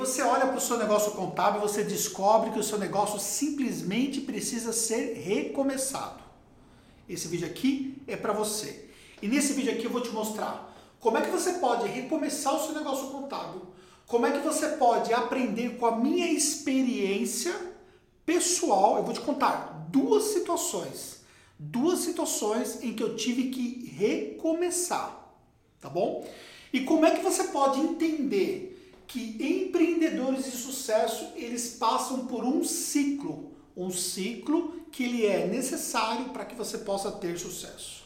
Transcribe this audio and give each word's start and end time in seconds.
você 0.00 0.22
olha 0.22 0.46
para 0.46 0.56
o 0.56 0.60
seu 0.60 0.78
negócio 0.78 1.12
contábil 1.12 1.60
e 1.60 1.68
você 1.68 1.84
descobre 1.84 2.50
que 2.50 2.58
o 2.58 2.64
seu 2.64 2.78
negócio 2.78 3.20
simplesmente 3.20 4.22
precisa 4.22 4.72
ser 4.72 5.12
recomeçado. 5.12 6.22
Esse 7.06 7.28
vídeo 7.28 7.46
aqui 7.46 8.02
é 8.06 8.16
para 8.16 8.32
você. 8.32 8.88
E 9.20 9.28
nesse 9.28 9.52
vídeo 9.52 9.72
aqui 9.72 9.84
eu 9.84 9.90
vou 9.90 10.00
te 10.00 10.08
mostrar 10.08 10.74
como 10.98 11.18
é 11.18 11.20
que 11.20 11.30
você 11.30 11.54
pode 11.54 11.86
recomeçar 11.86 12.54
o 12.54 12.64
seu 12.64 12.74
negócio 12.74 13.08
contábil, 13.08 13.60
como 14.06 14.24
é 14.24 14.32
que 14.32 14.38
você 14.38 14.68
pode 14.68 15.12
aprender 15.12 15.76
com 15.76 15.84
a 15.84 15.96
minha 15.96 16.32
experiência 16.32 17.54
pessoal. 18.24 18.96
Eu 18.96 19.04
vou 19.04 19.12
te 19.12 19.20
contar 19.20 19.86
duas 19.90 20.24
situações, 20.24 21.20
duas 21.58 21.98
situações 21.98 22.82
em 22.82 22.94
que 22.94 23.02
eu 23.02 23.16
tive 23.16 23.50
que 23.50 23.94
recomeçar, 23.98 25.30
tá 25.78 25.90
bom? 25.90 26.26
E 26.72 26.80
como 26.80 27.04
é 27.04 27.10
que 27.10 27.22
você 27.22 27.44
pode 27.44 27.80
entender 27.80 28.79
que 29.10 29.36
empreendedores 29.40 30.44
de 30.44 30.52
sucesso, 30.52 31.32
eles 31.34 31.70
passam 31.74 32.26
por 32.26 32.44
um 32.44 32.62
ciclo, 32.62 33.50
um 33.76 33.90
ciclo 33.90 34.80
que 34.92 35.02
ele 35.02 35.26
é 35.26 35.48
necessário 35.48 36.26
para 36.26 36.44
que 36.44 36.54
você 36.54 36.78
possa 36.78 37.10
ter 37.10 37.36
sucesso. 37.36 38.04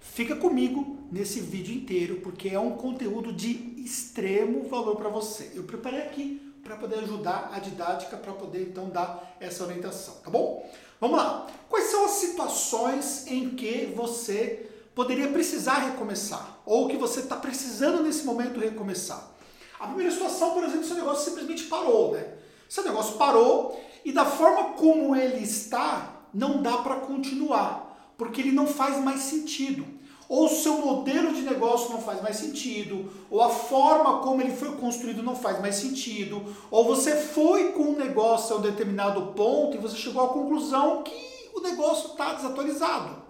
Fica 0.00 0.34
comigo 0.34 0.96
nesse 1.12 1.40
vídeo 1.40 1.74
inteiro, 1.74 2.20
porque 2.22 2.48
é 2.48 2.58
um 2.58 2.70
conteúdo 2.70 3.34
de 3.34 3.50
extremo 3.84 4.66
valor 4.66 4.96
para 4.96 5.10
você. 5.10 5.52
Eu 5.54 5.64
preparei 5.64 6.00
aqui 6.00 6.40
para 6.62 6.76
poder 6.76 7.00
ajudar 7.00 7.50
a 7.52 7.58
didática, 7.58 8.16
para 8.16 8.32
poder 8.32 8.62
então 8.62 8.88
dar 8.88 9.36
essa 9.38 9.62
orientação, 9.62 10.14
tá 10.24 10.30
bom? 10.30 10.66
Vamos 10.98 11.18
lá. 11.18 11.46
Quais 11.68 11.90
são 11.90 12.06
as 12.06 12.12
situações 12.12 13.26
em 13.26 13.50
que 13.50 13.92
você 13.94 14.70
poderia 14.94 15.28
precisar 15.28 15.90
recomeçar? 15.90 16.62
Ou 16.64 16.88
que 16.88 16.96
você 16.96 17.20
está 17.20 17.36
precisando 17.36 18.02
nesse 18.02 18.24
momento 18.24 18.58
recomeçar? 18.58 19.33
A 19.78 19.86
primeira 19.86 20.12
situação, 20.12 20.52
por 20.52 20.64
exemplo, 20.64 20.84
seu 20.84 20.96
negócio 20.96 21.24
simplesmente 21.24 21.64
parou, 21.64 22.12
né? 22.12 22.34
Seu 22.68 22.84
negócio 22.84 23.16
parou 23.16 23.78
e 24.04 24.12
da 24.12 24.24
forma 24.24 24.72
como 24.74 25.14
ele 25.16 25.42
está, 25.42 26.22
não 26.32 26.62
dá 26.62 26.78
para 26.78 26.96
continuar, 26.96 28.12
porque 28.16 28.40
ele 28.40 28.52
não 28.52 28.66
faz 28.66 29.02
mais 29.02 29.20
sentido. 29.20 29.84
Ou 30.28 30.46
o 30.46 30.48
seu 30.48 30.78
modelo 30.78 31.34
de 31.34 31.42
negócio 31.42 31.90
não 31.90 32.00
faz 32.00 32.22
mais 32.22 32.36
sentido, 32.36 33.10
ou 33.30 33.42
a 33.42 33.50
forma 33.50 34.20
como 34.20 34.40
ele 34.40 34.56
foi 34.56 34.72
construído 34.76 35.22
não 35.22 35.36
faz 35.36 35.60
mais 35.60 35.76
sentido, 35.76 36.42
ou 36.70 36.84
você 36.84 37.14
foi 37.14 37.72
com 37.72 37.82
um 37.90 37.96
negócio 37.96 38.56
a 38.56 38.58
um 38.58 38.62
determinado 38.62 39.32
ponto 39.32 39.76
e 39.76 39.80
você 39.80 39.96
chegou 39.96 40.24
à 40.24 40.28
conclusão 40.28 41.02
que 41.02 41.50
o 41.54 41.60
negócio 41.60 42.12
está 42.12 42.32
desatualizado. 42.32 43.22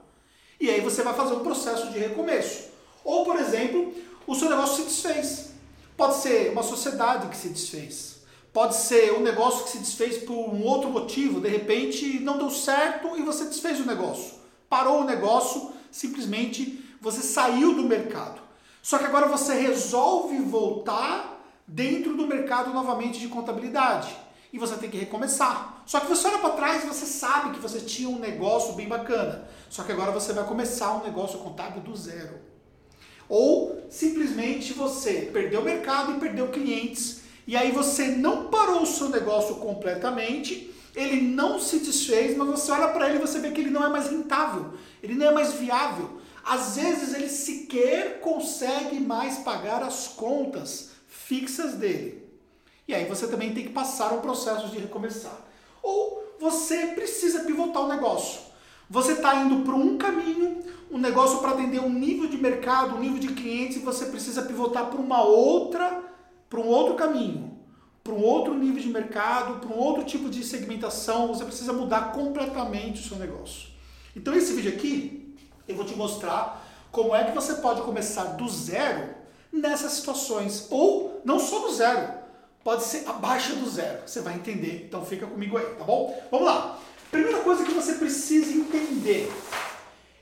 E 0.61 0.71
aí 0.71 0.81
você 0.81 1.03
vai 1.03 1.15
fazer 1.15 1.35
um 1.35 1.41
processo 1.41 1.91
de 1.91 1.99
recomeço. 1.99 2.69
Ou, 3.05 3.25
por 3.25 3.37
exemplo, 3.37 3.93
o 4.27 4.35
seu 4.35 4.49
negócio 4.49 4.77
se 4.77 4.83
desfez. 4.83 5.54
Pode 5.97 6.17
ser 6.17 6.51
uma 6.51 6.63
sociedade 6.63 7.29
que 7.29 7.37
se 7.37 7.49
desfez. 7.49 8.15
Pode 8.53 8.77
ser 8.77 9.13
um 9.15 9.21
negócio 9.21 9.65
que 9.65 9.71
se 9.71 9.79
desfez 9.79 10.19
por 10.19 10.35
um 10.35 10.63
outro 10.63 10.91
motivo, 10.91 11.41
de 11.41 11.49
repente 11.49 12.21
não 12.21 12.39
deu 12.39 12.51
certo 12.51 13.17
e 13.17 13.23
você 13.23 13.45
desfez 13.45 13.81
o 13.81 13.85
negócio. 13.85 14.35
Parou 14.69 15.01
o 15.01 15.05
negócio, 15.05 15.73
simplesmente 15.91 16.85
você 17.01 17.21
saiu 17.21 17.75
do 17.75 17.83
mercado. 17.83 18.41
Só 18.83 18.99
que 18.99 19.05
agora 19.05 19.27
você 19.27 19.55
resolve 19.55 20.39
voltar 20.39 21.43
dentro 21.67 22.17
do 22.17 22.27
mercado 22.27 22.73
novamente 22.73 23.19
de 23.19 23.29
contabilidade. 23.29 24.15
E 24.53 24.59
você 24.59 24.77
tem 24.77 24.89
que 24.89 24.99
recomeçar. 24.99 25.83
Só 25.85 25.99
que 25.99 26.07
você 26.07 26.29
olha 26.29 26.39
para 26.39 26.51
trás 26.51 26.85
e 26.85 26.87
você 26.87 27.07
sabe 27.07 27.55
que 27.55 27.61
você 27.61 27.81
tinha 27.81 28.09
um 28.09 28.21
negócio 28.21 28.75
bem 28.75 28.87
bacana. 28.87 29.49
Só 29.69 29.83
que 29.83 29.91
agora 29.91 30.13
você 30.13 30.33
vai 30.33 30.45
começar 30.45 30.93
um 30.95 31.03
negócio 31.03 31.41
contábil 31.41 31.83
do 31.83 31.97
zero. 31.97 32.54
Ou 33.29 33.83
simplesmente 33.89 34.73
você 34.73 35.31
perdeu 35.33 35.61
o 35.61 35.65
mercado 35.65 36.13
e 36.13 36.21
perdeu 36.21 36.49
clientes, 36.49 37.23
e 37.47 37.57
aí 37.57 37.71
você 37.71 38.09
não 38.09 38.49
parou 38.49 38.83
o 38.83 38.87
seu 38.87 39.09
negócio 39.09 39.57
completamente, 39.57 40.73
ele 40.95 41.21
não 41.21 41.59
se 41.59 41.81
desfez, 41.81 42.37
mas 42.37 42.49
você 42.49 42.71
olha 42.71 42.89
para 42.89 43.09
ele 43.09 43.19
e 43.19 43.21
você 43.21 43.39
vê 43.41 43.51
que 43.51 43.61
ele 43.61 43.71
não 43.71 43.85
é 43.85 43.89
mais 43.89 44.09
rentável, 44.09 44.75
ele 45.03 45.15
não 45.15 45.27
é 45.27 45.33
mais 45.33 45.55
viável. 45.55 46.21
Às 46.45 46.77
vezes 46.77 47.15
ele 47.15 47.29
sequer 47.29 48.21
consegue 48.21 49.01
mais 49.01 49.39
pagar 49.39 49.83
as 49.83 50.09
contas 50.09 50.91
fixas 51.09 51.75
dele. 51.75 52.23
E 52.87 52.95
aí 52.95 53.07
você 53.07 53.27
também 53.27 53.55
tem 53.55 53.65
que 53.65 53.73
passar 53.73 54.13
um 54.13 54.21
processo 54.21 54.69
de 54.69 54.79
recomeçar. 54.79 55.39
Ou 55.83 56.23
você 56.39 56.89
precisa 56.89 57.45
pivotar 57.45 57.83
o 57.83 57.89
negócio. 57.89 58.41
Você 58.89 59.13
está 59.13 59.35
indo 59.37 59.65
para 59.65 59.75
um 59.75 59.97
caminho, 59.97 60.63
um 60.91 60.99
negócio 60.99 61.39
para 61.39 61.51
atender 61.51 61.81
um 61.81 61.93
nível 61.93 62.29
de 62.29 62.37
mercado, 62.37 62.97
um 62.97 63.01
nível 63.01 63.19
de 63.19 63.29
clientes, 63.29 63.77
e 63.77 63.81
você 63.81 64.07
precisa 64.07 64.43
pivotar 64.43 64.87
para 64.87 65.01
uma 65.01 65.23
outra, 65.23 66.03
para 66.49 66.61
um 66.61 66.67
outro 66.67 66.95
caminho, 66.95 67.59
para 68.03 68.13
um 68.13 68.23
outro 68.23 68.55
nível 68.55 68.83
de 68.83 68.89
mercado, 68.89 69.61
para 69.61 69.75
um 69.75 69.79
outro 69.79 70.05
tipo 70.05 70.29
de 70.29 70.45
segmentação. 70.45 71.29
Você 71.29 71.45
precisa 71.45 71.73
mudar 71.73 72.13
completamente 72.13 73.01
o 73.01 73.05
seu 73.05 73.17
negócio. 73.17 73.71
Então 74.15 74.35
esse 74.35 74.53
vídeo 74.53 74.73
aqui 74.73 75.35
eu 75.67 75.75
vou 75.75 75.85
te 75.85 75.97
mostrar 75.97 76.63
como 76.93 77.15
é 77.15 77.25
que 77.25 77.33
você 77.33 77.55
pode 77.55 77.83
começar 77.83 78.25
do 78.37 78.49
zero 78.49 79.15
nessas 79.51 79.93
situações, 79.93 80.67
ou 80.71 81.21
não 81.25 81.39
só 81.39 81.61
do 81.61 81.73
zero, 81.73 82.13
pode 82.63 82.85
ser 82.85 83.09
abaixo 83.09 83.57
do 83.57 83.69
zero. 83.69 84.01
Você 84.07 84.21
vai 84.21 84.35
entender. 84.35 84.85
Então 84.87 85.05
fica 85.05 85.27
comigo 85.27 85.57
aí, 85.57 85.65
tá 85.77 85.85
bom? 85.85 86.17
Vamos 86.31 86.47
lá. 86.47 86.79
Primeira 87.15 87.39
coisa 87.43 87.65
que 87.65 87.71
você 87.71 87.93
precisa 87.93 88.53
entender 88.53 89.33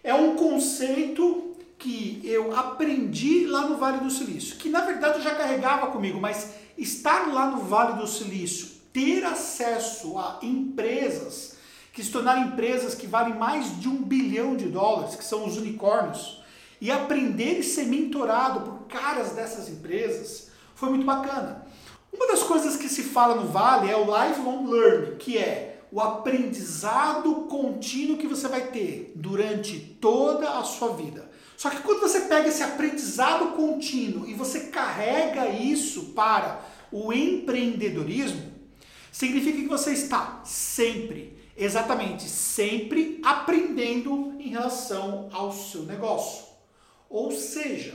é 0.05 0.13
um 0.13 0.37
conceito 0.37 1.57
que 1.79 2.21
eu 2.23 2.55
aprendi 2.55 3.47
lá 3.47 3.67
no 3.67 3.79
Vale 3.79 4.01
do 4.01 4.11
Silício, 4.11 4.57
que 4.57 4.69
na 4.69 4.83
verdade 4.83 5.17
eu 5.17 5.23
já 5.23 5.35
carregava 5.35 5.87
comigo, 5.87 6.21
mas 6.21 6.51
estar 6.77 7.33
lá 7.33 7.47
no 7.47 7.63
Vale 7.63 7.99
do 7.99 8.07
Silício, 8.07 8.73
ter 8.93 9.25
acesso 9.25 10.19
a 10.19 10.39
empresas 10.43 11.57
que 11.95 12.05
se 12.05 12.11
tornaram 12.11 12.49
empresas 12.49 12.95
que 12.95 13.07
valem 13.07 13.39
mais 13.39 13.81
de 13.81 13.89
um 13.89 14.03
bilhão 14.03 14.55
de 14.55 14.67
dólares, 14.67 15.17
que 15.17 15.25
são 15.25 15.47
os 15.47 15.57
unicórnios, 15.57 16.43
e 16.79 16.91
aprender 16.91 17.61
e 17.61 17.63
ser 17.63 17.87
mentorado 17.87 18.61
por 18.61 18.87
caras 18.87 19.31
dessas 19.31 19.67
empresas, 19.71 20.51
foi 20.75 20.91
muito 20.91 21.07
bacana. 21.07 21.67
Uma 22.13 22.27
das 22.27 22.43
coisas 22.43 22.77
que 22.77 22.91
se 22.91 23.03
fala 23.03 23.35
no 23.35 23.49
Vale 23.49 23.91
é 23.91 23.97
o 23.97 24.05
lifelong 24.05 24.67
learning, 24.69 25.17
que 25.17 25.39
é 25.39 25.72
o 25.93 26.01
aprendizado 26.01 27.35
contínuo 27.51 28.17
que 28.17 28.27
você 28.27 28.49
vai 28.49 28.69
ter 28.69 29.13
durante 29.15 29.79
toda 30.01 30.59
a 30.59 30.65
sua 30.65 30.95
vida. 30.95 31.31
Só 31.55 31.69
que 31.69 31.83
quando 31.83 32.01
você 32.01 32.23
pega 32.23 32.49
esse 32.49 32.63
aprendizado 32.63 33.49
contínuo 33.49 34.27
e 34.27 34.33
você 34.33 34.69
carrega 34.69 35.51
isso 35.51 36.07
para 36.15 36.65
o 36.91 37.13
empreendedorismo, 37.13 38.51
significa 39.13 39.59
que 39.59 39.69
você 39.69 39.93
está 39.93 40.41
sempre, 40.45 41.37
exatamente 41.55 42.27
sempre 42.27 43.21
aprendendo 43.23 44.35
em 44.41 44.49
relação 44.49 45.29
ao 45.31 45.53
seu 45.53 45.83
negócio. 45.83 46.47
Ou 47.11 47.31
seja, 47.31 47.95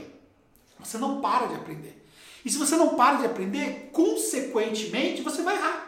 você 0.78 0.96
não 0.98 1.20
para 1.20 1.48
de 1.48 1.56
aprender. 1.56 2.00
E 2.44 2.50
se 2.50 2.56
você 2.56 2.76
não 2.76 2.94
para 2.94 3.18
de 3.18 3.26
aprender, 3.26 3.90
consequentemente, 3.92 5.20
você 5.20 5.42
vai 5.42 5.56
errar. 5.56 5.87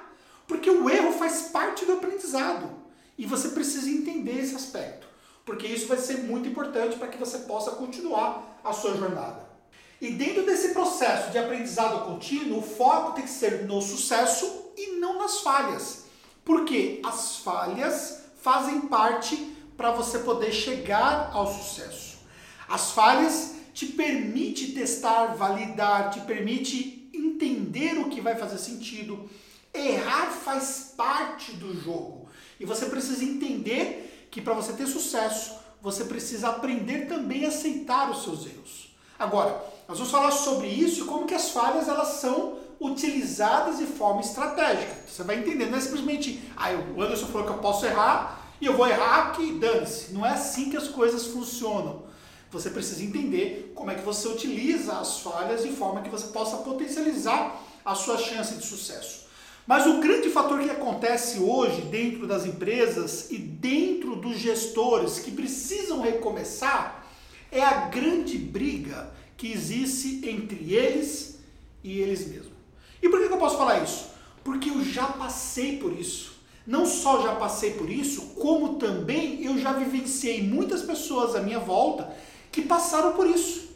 Porque 0.50 0.68
o 0.68 0.90
erro 0.90 1.12
faz 1.12 1.42
parte 1.42 1.84
do 1.84 1.92
aprendizado. 1.92 2.68
E 3.16 3.24
você 3.24 3.50
precisa 3.50 3.88
entender 3.88 4.40
esse 4.40 4.56
aspecto. 4.56 5.06
Porque 5.44 5.64
isso 5.64 5.86
vai 5.86 5.96
ser 5.96 6.24
muito 6.24 6.48
importante 6.48 6.96
para 6.96 7.06
que 7.06 7.16
você 7.16 7.38
possa 7.38 7.70
continuar 7.70 8.60
a 8.64 8.72
sua 8.72 8.96
jornada. 8.96 9.48
E 10.00 10.10
dentro 10.10 10.44
desse 10.44 10.70
processo 10.70 11.30
de 11.30 11.38
aprendizado 11.38 12.04
contínuo, 12.04 12.58
o 12.58 12.62
foco 12.62 13.12
tem 13.12 13.22
que 13.22 13.30
ser 13.30 13.64
no 13.64 13.80
sucesso 13.80 14.72
e 14.76 14.96
não 14.98 15.20
nas 15.20 15.38
falhas. 15.38 16.06
Porque 16.44 17.00
as 17.04 17.36
falhas 17.36 18.24
fazem 18.42 18.80
parte 18.82 19.36
para 19.76 19.92
você 19.92 20.18
poder 20.18 20.50
chegar 20.50 21.30
ao 21.32 21.46
sucesso. 21.46 22.18
As 22.68 22.90
falhas 22.90 23.54
te 23.72 23.86
permite 23.86 24.72
testar, 24.72 25.36
validar, 25.36 26.10
te 26.10 26.18
permite 26.22 27.08
entender 27.14 27.98
o 27.98 28.08
que 28.08 28.20
vai 28.20 28.34
fazer 28.34 28.58
sentido, 28.58 29.30
Errar 29.72 30.30
faz 30.30 30.94
parte 30.96 31.52
do 31.52 31.78
jogo. 31.80 32.28
E 32.58 32.64
você 32.64 32.86
precisa 32.86 33.24
entender 33.24 34.28
que 34.30 34.40
para 34.40 34.54
você 34.54 34.72
ter 34.72 34.86
sucesso, 34.86 35.54
você 35.80 36.04
precisa 36.04 36.48
aprender 36.48 37.06
também 37.06 37.44
a 37.44 37.48
aceitar 37.48 38.10
os 38.10 38.22
seus 38.22 38.44
erros. 38.46 38.94
Agora, 39.18 39.62
nós 39.88 39.98
vamos 39.98 40.12
falar 40.12 40.30
sobre 40.30 40.68
isso 40.68 41.02
e 41.02 41.04
como 41.04 41.26
que 41.26 41.34
as 41.34 41.50
falhas 41.50 41.88
elas 41.88 42.20
são 42.20 42.58
utilizadas 42.80 43.78
de 43.78 43.86
forma 43.86 44.20
estratégica. 44.20 44.94
Você 45.06 45.22
vai 45.22 45.38
entender, 45.38 45.66
não 45.66 45.76
é 45.76 45.80
simplesmente, 45.80 46.42
ah, 46.56 46.70
o 46.96 47.02
Anderson 47.02 47.26
falou 47.26 47.46
que 47.46 47.52
eu 47.52 47.58
posso 47.58 47.84
errar 47.84 48.40
e 48.60 48.66
eu 48.66 48.76
vou 48.76 48.86
errar 48.86 49.32
que 49.32 49.52
dane-se. 49.58 50.12
Não 50.12 50.24
é 50.24 50.30
assim 50.30 50.70
que 50.70 50.76
as 50.76 50.88
coisas 50.88 51.26
funcionam. 51.26 52.04
Você 52.50 52.70
precisa 52.70 53.02
entender 53.04 53.72
como 53.74 53.90
é 53.90 53.94
que 53.94 54.02
você 54.02 54.26
utiliza 54.26 54.94
as 54.94 55.20
falhas 55.20 55.62
de 55.62 55.70
forma 55.70 56.02
que 56.02 56.10
você 56.10 56.28
possa 56.28 56.56
potencializar 56.58 57.60
a 57.84 57.94
sua 57.94 58.18
chance 58.18 58.54
de 58.54 58.64
sucesso. 58.64 59.29
Mas 59.66 59.86
o 59.86 60.00
grande 60.00 60.28
fator 60.30 60.60
que 60.60 60.70
acontece 60.70 61.38
hoje 61.38 61.82
dentro 61.82 62.26
das 62.26 62.44
empresas 62.44 63.30
e 63.30 63.38
dentro 63.38 64.16
dos 64.16 64.38
gestores 64.38 65.18
que 65.18 65.30
precisam 65.30 66.00
recomeçar 66.00 67.06
é 67.52 67.62
a 67.62 67.86
grande 67.86 68.38
briga 68.38 69.12
que 69.36 69.52
existe 69.52 70.28
entre 70.28 70.74
eles 70.74 71.38
e 71.82 71.98
eles 71.98 72.26
mesmos. 72.26 72.52
E 73.02 73.08
por 73.08 73.20
que 73.20 73.32
eu 73.32 73.38
posso 73.38 73.56
falar 73.56 73.82
isso? 73.82 74.10
Porque 74.44 74.70
eu 74.70 74.84
já 74.84 75.06
passei 75.06 75.78
por 75.78 75.92
isso. 75.92 76.40
Não 76.66 76.84
só 76.84 77.22
já 77.22 77.34
passei 77.34 77.72
por 77.72 77.90
isso, 77.90 78.34
como 78.38 78.74
também 78.74 79.44
eu 79.44 79.58
já 79.58 79.72
vivenciei 79.72 80.42
muitas 80.42 80.82
pessoas 80.82 81.34
à 81.34 81.40
minha 81.40 81.58
volta 81.58 82.14
que 82.52 82.62
passaram 82.62 83.12
por 83.12 83.26
isso. 83.26 83.70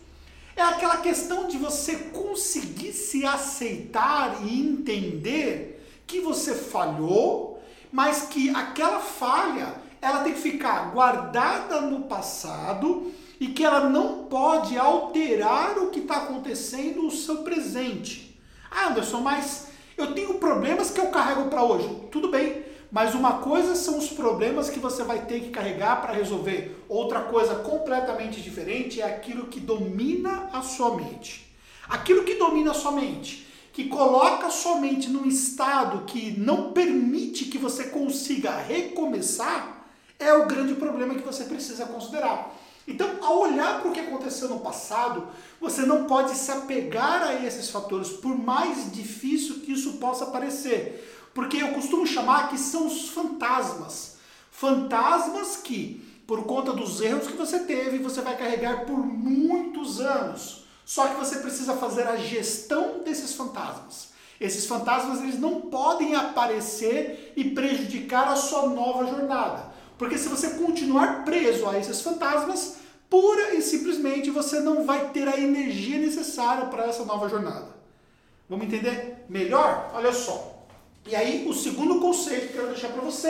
É 0.57 0.63
aquela 0.63 0.99
questão 0.99 1.49
de 1.49 1.57
você 1.57 1.97
conseguir 1.97 2.93
se 2.93 3.25
aceitar 3.25 4.47
e 4.47 4.61
entender 4.61 5.74
que 6.07 6.21
você 6.21 6.55
falhou, 6.55 7.61
mas 7.93 8.23
que 8.23 8.51
aquela 8.51 9.01
falha 9.01 9.83
ela 10.01 10.23
tem 10.23 10.35
que 10.35 10.41
ficar 10.41 10.91
guardada 10.93 11.81
no 11.81 12.03
passado 12.03 13.11
e 13.41 13.49
que 13.49 13.65
ela 13.65 13.89
não 13.89 14.25
pode 14.25 14.77
alterar 14.77 15.79
o 15.79 15.89
que 15.89 16.01
está 16.01 16.17
acontecendo 16.19 17.03
no 17.03 17.11
seu 17.11 17.39
presente. 17.39 18.39
Ah, 18.71 18.89
Anderson, 18.89 19.21
mas 19.21 19.69
eu 19.97 20.13
tenho 20.13 20.35
problemas 20.35 20.91
que 20.91 21.01
eu 21.01 21.07
carrego 21.07 21.49
para 21.49 21.63
hoje. 21.65 21.89
Tudo 22.11 22.29
bem, 22.29 22.65
mas 22.93 23.15
uma 23.15 23.39
coisa 23.39 23.75
são 23.75 23.99
os 23.99 24.09
problemas 24.11 24.69
que 24.69 24.79
você 24.79 25.03
vai 25.03 25.25
ter 25.27 25.41
que 25.41 25.51
carregar 25.51 26.03
para 26.03 26.13
resolver. 26.13 26.85
Outra 26.89 27.23
coisa 27.23 27.57
completamente 27.57 28.41
diferente 28.41 29.01
é 29.01 29.05
aquilo 29.05 29.47
que 29.47 29.59
domina 29.59 30.51
a 30.53 30.61
sua 30.63 30.95
mente. 30.97 31.55
Aquilo 31.89 32.25
que 32.25 32.35
domina 32.35 32.71
a 32.71 32.75
sua 32.75 32.93
mente, 32.93 33.47
que 33.75 33.89
coloca 33.89 34.47
a 34.47 34.51
sua 34.51 34.77
mente 34.77 35.11
num 35.11 35.27
estado 35.27 36.05
que 36.07 36.31
não 36.39 36.73
permite 36.73 37.47
que 37.47 37.59
você 37.59 37.87
consiga 37.87 38.57
recomeçar, 38.57 39.85
é 40.17 40.33
o 40.33 40.47
grande 40.47 40.75
problema 40.77 41.17
que 41.17 41.27
você 41.27 41.43
precisa 41.43 41.85
considerar. 41.85 42.55
Então, 42.87 43.17
ao 43.21 43.41
olhar 43.41 43.81
para 43.81 43.91
o 43.91 43.93
que 43.93 43.99
aconteceu 43.99 44.49
no 44.49 44.61
passado, 44.61 45.27
você 45.61 45.83
não 45.83 46.05
pode 46.05 46.37
se 46.37 46.53
apegar 46.53 47.23
a 47.23 47.45
esses 47.45 47.69
fatores, 47.69 48.11
por 48.11 48.39
mais 48.39 48.93
difícil 48.93 49.57
que 49.57 49.73
isso 49.73 49.95
possa 49.95 50.27
parecer. 50.27 51.31
Porque 51.35 51.57
eu 51.57 51.73
costumo 51.73 52.07
chamar 52.07 52.51
que 52.51 52.59
são 52.59 52.87
os 52.87 53.09
fantasmas. 53.09 54.19
Fantasmas 54.53 55.57
que, 55.57 56.01
por 56.29 56.45
conta 56.45 56.73
dos 56.73 57.01
erros 57.01 57.27
que 57.27 57.37
você 57.37 57.59
teve, 57.59 57.99
você 57.99 58.21
vai 58.21 58.37
carregar 58.37 58.87
por 58.87 58.99
muitos 58.99 60.01
anos. 60.01 60.64
Só 60.85 61.09
que 61.09 61.15
você 61.15 61.39
precisa 61.39 61.75
fazer 61.77 62.07
a 62.07 62.17
gestão 62.17 63.01
desses 63.05 63.35
fantasmas. 63.35 64.13
Esses 64.41 64.67
fantasmas 64.67 65.21
eles 65.21 65.39
não 65.39 65.63
podem 65.63 66.15
aparecer 66.15 67.33
e 67.37 67.51
prejudicar 67.51 68.29
a 68.29 68.37
sua 68.37 68.67
nova 68.69 69.07
jornada. 69.07 69.73
Porque 69.97 70.19
se 70.19 70.29
você 70.29 70.51
continuar 70.51 71.25
preso 71.25 71.69
a 71.69 71.79
esses 71.79 72.01
fantasmas, 72.01 72.77
pura 73.09 73.55
e 73.55 73.63
simplesmente 73.63 74.31
você 74.31 74.61
não 74.61 74.85
vai 74.85 75.11
ter 75.11 75.29
a 75.29 75.39
energia 75.39 75.99
necessária 75.99 76.67
para 76.67 76.87
essa 76.87 77.05
nova 77.05 77.29
jornada. 77.29 77.69
Vamos 78.49 78.67
entender 78.67 79.25
melhor? 79.29 79.91
Olha 79.95 80.13
só. 80.13 80.67
E 81.07 81.15
aí, 81.15 81.47
o 81.49 81.55
segundo 81.55 82.01
conceito 82.01 82.49
que 82.49 82.55
eu 82.55 82.63
quero 82.63 82.73
deixar 82.73 82.89
para 82.89 83.03
você 83.03 83.29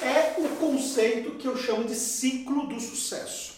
é 0.00 0.34
o 0.38 0.48
conceito 0.56 1.32
que 1.32 1.46
eu 1.46 1.56
chamo 1.56 1.84
de 1.84 1.94
ciclo 1.94 2.66
do 2.66 2.78
sucesso. 2.78 3.55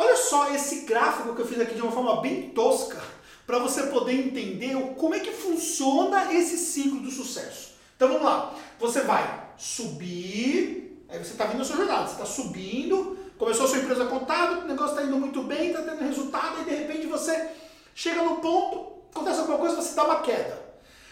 Olha 0.00 0.16
só 0.16 0.50
esse 0.54 0.86
gráfico 0.86 1.34
que 1.34 1.42
eu 1.42 1.46
fiz 1.46 1.60
aqui 1.60 1.74
de 1.74 1.82
uma 1.82 1.92
forma 1.92 2.22
bem 2.22 2.48
tosca 2.48 2.98
para 3.46 3.58
você 3.58 3.82
poder 3.88 4.14
entender 4.14 4.74
como 4.96 5.14
é 5.14 5.20
que 5.20 5.30
funciona 5.30 6.32
esse 6.32 6.56
ciclo 6.56 7.00
do 7.00 7.10
sucesso. 7.10 7.74
Então 7.96 8.08
vamos 8.08 8.22
lá. 8.22 8.54
Você 8.78 9.02
vai 9.02 9.50
subir, 9.58 11.04
aí 11.06 11.18
você 11.18 11.32
está 11.32 11.44
vindo 11.44 11.60
a 11.60 11.64
sua 11.66 11.76
jornada, 11.76 12.06
você 12.06 12.12
está 12.12 12.24
subindo, 12.24 13.18
começou 13.36 13.66
a 13.66 13.68
sua 13.68 13.76
empresa 13.76 14.06
contábil, 14.06 14.60
o 14.60 14.68
negócio 14.68 14.92
está 14.94 15.02
indo 15.02 15.18
muito 15.18 15.42
bem, 15.42 15.68
está 15.68 15.82
tendo 15.82 16.02
resultado, 16.02 16.62
e 16.62 16.64
de 16.64 16.74
repente 16.76 17.06
você 17.06 17.50
chega 17.94 18.22
no 18.22 18.36
ponto, 18.36 19.02
acontece 19.14 19.40
alguma 19.40 19.58
coisa, 19.58 19.76
você 19.76 19.94
dá 19.94 20.04
uma 20.04 20.20
queda. 20.22 20.64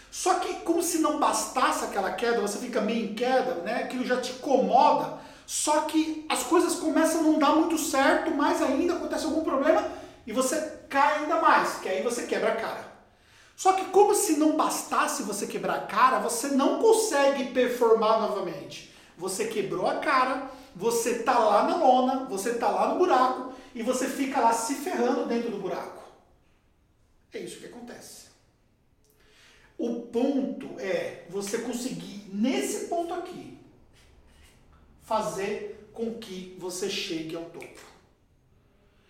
Só 0.09 0.39
que 0.39 0.51
como 0.61 0.81
se 0.81 0.97
não 0.97 1.19
bastasse 1.19 1.85
aquela 1.85 2.13
queda, 2.13 2.41
você 2.41 2.57
fica 2.57 2.81
meio 2.81 3.11
em 3.11 3.13
queda, 3.13 3.53
né? 3.61 3.83
Aquilo 3.83 4.03
já 4.03 4.19
te 4.19 4.31
incomoda. 4.31 5.28
Só 5.49 5.81
que 5.81 6.27
as 6.29 6.43
coisas 6.43 6.75
começam 6.75 7.21
a 7.21 7.23
não 7.23 7.39
dar 7.39 7.55
muito 7.55 7.75
certo, 7.75 8.29
mais 8.29 8.61
ainda 8.61 8.93
acontece 8.93 9.25
algum 9.25 9.43
problema 9.43 9.83
e 10.27 10.31
você 10.31 10.83
cai 10.87 11.23
ainda 11.23 11.41
mais, 11.41 11.79
que 11.79 11.89
aí 11.89 12.03
você 12.03 12.27
quebra 12.27 12.53
a 12.53 12.55
cara. 12.55 12.93
Só 13.55 13.73
que 13.73 13.85
como 13.85 14.13
se 14.13 14.37
não 14.37 14.55
bastasse 14.55 15.23
você 15.23 15.47
quebrar 15.47 15.73
a 15.73 15.87
cara, 15.87 16.19
você 16.19 16.49
não 16.49 16.77
consegue 16.77 17.45
performar 17.45 18.21
novamente. 18.21 18.93
Você 19.17 19.47
quebrou 19.47 19.87
a 19.87 19.95
cara, 19.95 20.51
você 20.75 21.23
tá 21.23 21.39
lá 21.39 21.63
na 21.63 21.77
lona, 21.77 22.25
você 22.25 22.53
tá 22.53 22.69
lá 22.69 22.93
no 22.93 22.99
buraco 22.99 23.51
e 23.73 23.81
você 23.81 24.07
fica 24.07 24.39
lá 24.39 24.53
se 24.53 24.75
ferrando 24.75 25.25
dentro 25.25 25.49
do 25.49 25.57
buraco. 25.57 26.03
É 27.33 27.39
isso 27.39 27.57
que 27.57 27.65
acontece. 27.65 28.27
O 29.79 30.01
ponto 30.01 30.79
é 30.79 31.25
você 31.27 31.57
conseguir, 31.57 32.29
nesse 32.31 32.85
ponto 32.85 33.15
aqui, 33.15 33.48
fazer 35.09 35.89
com 35.91 36.13
que 36.13 36.55
você 36.59 36.87
chegue 36.87 37.35
ao 37.35 37.45
topo. 37.45 37.81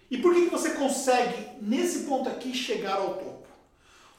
E 0.09 0.17
por 0.17 0.33
que, 0.33 0.45
que 0.45 0.49
você 0.49 0.71
consegue, 0.71 1.49
nesse 1.61 2.05
ponto 2.05 2.29
aqui, 2.29 2.53
chegar 2.53 2.95
ao 2.95 3.15
topo? 3.15 3.47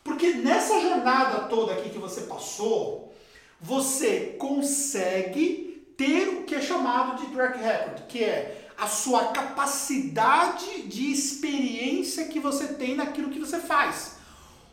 Porque 0.05 0.35
nessa 0.35 0.79
jornada 0.79 1.49
toda 1.49 1.73
aqui 1.73 1.88
que 1.88 1.99
você 1.99 2.23
passou, 2.23 3.15
você 3.59 4.37
consegue 4.38 5.93
ter 5.97 6.29
o 6.29 6.44
que 6.44 6.55
é 6.55 6.61
chamado 6.61 7.25
de 7.25 7.32
track 7.32 7.59
record, 7.59 8.06
que 8.09 8.23
é 8.23 8.69
a 8.76 8.87
sua 8.87 9.33
capacidade 9.33 10.83
de 10.83 11.11
experiência 11.11 12.29
que 12.29 12.38
você 12.38 12.75
tem 12.75 12.94
naquilo 12.94 13.31
que 13.31 13.38
você 13.38 13.59
faz. 13.59 14.19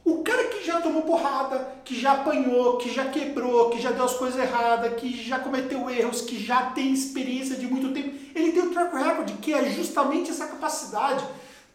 O 0.07 0.23
cara 0.23 0.45
que 0.45 0.65
já 0.65 0.79
tomou 0.79 1.01
porrada, 1.01 1.67
que 1.83 1.99
já 1.99 2.13
apanhou, 2.13 2.77
que 2.77 2.89
já 2.89 3.09
quebrou, 3.09 3.71
que 3.71 3.81
já 3.81 3.91
deu 3.91 4.05
as 4.05 4.13
coisas 4.13 4.39
erradas, 4.39 4.97
que 4.97 5.21
já 5.21 5.37
cometeu 5.37 5.89
erros, 5.89 6.21
que 6.21 6.41
já 6.41 6.67
tem 6.67 6.93
experiência 6.93 7.57
de 7.57 7.67
muito 7.67 7.91
tempo, 7.91 8.15
ele 8.33 8.53
tem 8.53 8.61
o 8.61 8.69
track 8.69 8.95
record, 8.95 9.29
que 9.41 9.53
é 9.53 9.69
justamente 9.69 10.31
essa 10.31 10.47
capacidade. 10.47 11.25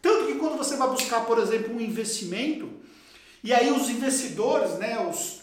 Tanto 0.01 0.25
que 0.25 0.39
quando 0.39 0.57
você 0.57 0.75
vai 0.77 0.89
buscar, 0.89 1.23
por 1.27 1.37
exemplo, 1.37 1.75
um 1.75 1.79
investimento, 1.79 2.71
e 3.43 3.53
aí 3.53 3.71
os 3.71 3.87
investidores, 3.91 4.79
né, 4.79 4.99
os 5.07 5.41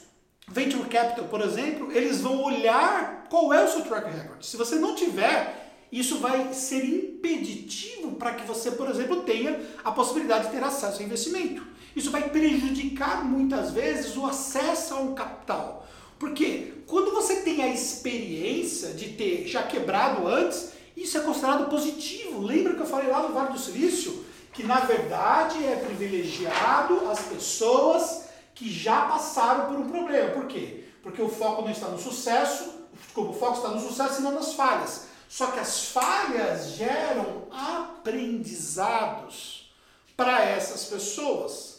venture 0.49 0.89
capital, 0.89 1.27
por 1.27 1.43
exemplo, 1.43 1.93
eles 1.93 2.21
vão 2.21 2.43
olhar 2.43 3.29
qual 3.31 3.55
é 3.55 3.65
o 3.65 3.69
seu 3.69 3.83
track 3.83 4.11
record. 4.11 4.43
Se 4.43 4.57
você 4.57 4.75
não 4.75 4.97
tiver, 4.97 5.77
isso 5.93 6.19
vai 6.19 6.53
ser 6.53 6.85
impeditivo 6.85 8.17
para 8.17 8.35
que 8.35 8.45
você, 8.45 8.73
por 8.73 8.91
exemplo, 8.91 9.23
tenha 9.23 9.61
a 9.85 9.93
possibilidade 9.93 10.47
de 10.47 10.51
ter 10.51 10.65
acesso 10.65 10.99
ao 10.99 11.07
investimento. 11.07 11.71
Isso 11.95 12.11
vai 12.11 12.29
prejudicar 12.29 13.25
muitas 13.25 13.71
vezes 13.73 14.17
o 14.17 14.27
acesso 14.27 14.95
ao 14.95 15.15
capital. 15.15 15.87
Porque 16.19 16.75
quando 16.87 17.13
você 17.13 17.37
tem 17.37 17.63
a 17.63 17.69
experiência 17.69 18.91
de 18.91 19.11
ter 19.11 19.47
já 19.47 19.63
quebrado 19.63 20.29
antes, 20.29 20.73
isso 20.97 21.17
é 21.17 21.21
considerado 21.21 21.71
positivo. 21.71 22.43
Lembra 22.43 22.75
que 22.75 22.81
eu 22.81 22.87
falei 22.87 23.11
lá 23.11 23.23
no 23.23 23.33
Vale 23.33 23.53
do 23.53 23.59
Silício? 23.59 24.27
Que 24.53 24.63
na 24.63 24.81
verdade 24.81 25.65
é 25.65 25.77
privilegiado 25.77 27.09
as 27.09 27.21
pessoas 27.21 28.25
que 28.55 28.71
já 28.71 29.07
passaram 29.07 29.69
por 29.69 29.81
um 29.81 29.89
problema. 29.89 30.33
Por 30.33 30.47
quê? 30.47 30.85
Porque 31.03 31.23
o 31.23 31.29
foco 31.29 31.63
não 31.63 31.71
está 31.71 31.89
no 31.89 31.99
sucesso, 31.99 32.75
como 33.15 33.31
o 33.31 33.35
foco 33.35 33.57
está 33.57 33.69
no 33.69 33.81
sucesso 33.81 34.21
e 34.21 34.23
não 34.23 34.33
nas 34.33 34.53
falhas. 34.53 35.07
Só 35.29 35.47
que 35.47 35.61
as 35.61 35.87
falhas 35.87 36.73
geram 36.73 37.45
aprendizados 37.51 39.73
para 40.17 40.45
essas 40.45 40.85
pessoas. 40.85 41.70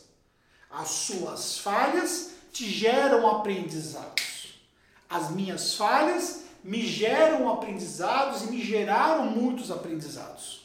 As 0.72 0.90
suas 0.90 1.58
falhas 1.58 2.32
te 2.52 2.70
geram 2.70 3.28
aprendizados. 3.28 4.60
As 5.10 5.30
minhas 5.32 5.76
falhas 5.76 6.44
me 6.64 6.86
geram 6.86 7.52
aprendizados 7.52 8.44
e 8.44 8.48
me 8.48 8.64
geraram 8.64 9.26
muitos 9.26 9.72
aprendizados. 9.72 10.62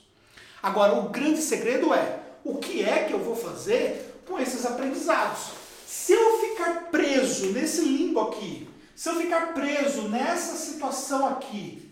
Agora, 0.62 0.94
o 0.94 1.08
grande 1.08 1.40
segredo 1.40 1.92
é: 1.92 2.20
o 2.44 2.56
que 2.56 2.84
é 2.84 3.04
que 3.04 3.12
eu 3.12 3.18
vou 3.18 3.34
fazer 3.34 4.22
com 4.26 4.38
esses 4.38 4.64
aprendizados? 4.64 5.48
Se 5.86 6.12
eu 6.12 6.40
ficar 6.40 6.90
preso 6.90 7.52
nesse 7.52 7.82
limbo 7.82 8.20
aqui, 8.20 8.68
se 8.94 9.08
eu 9.08 9.16
ficar 9.16 9.54
preso 9.54 10.02
nessa 10.08 10.56
situação 10.56 11.26
aqui, 11.26 11.90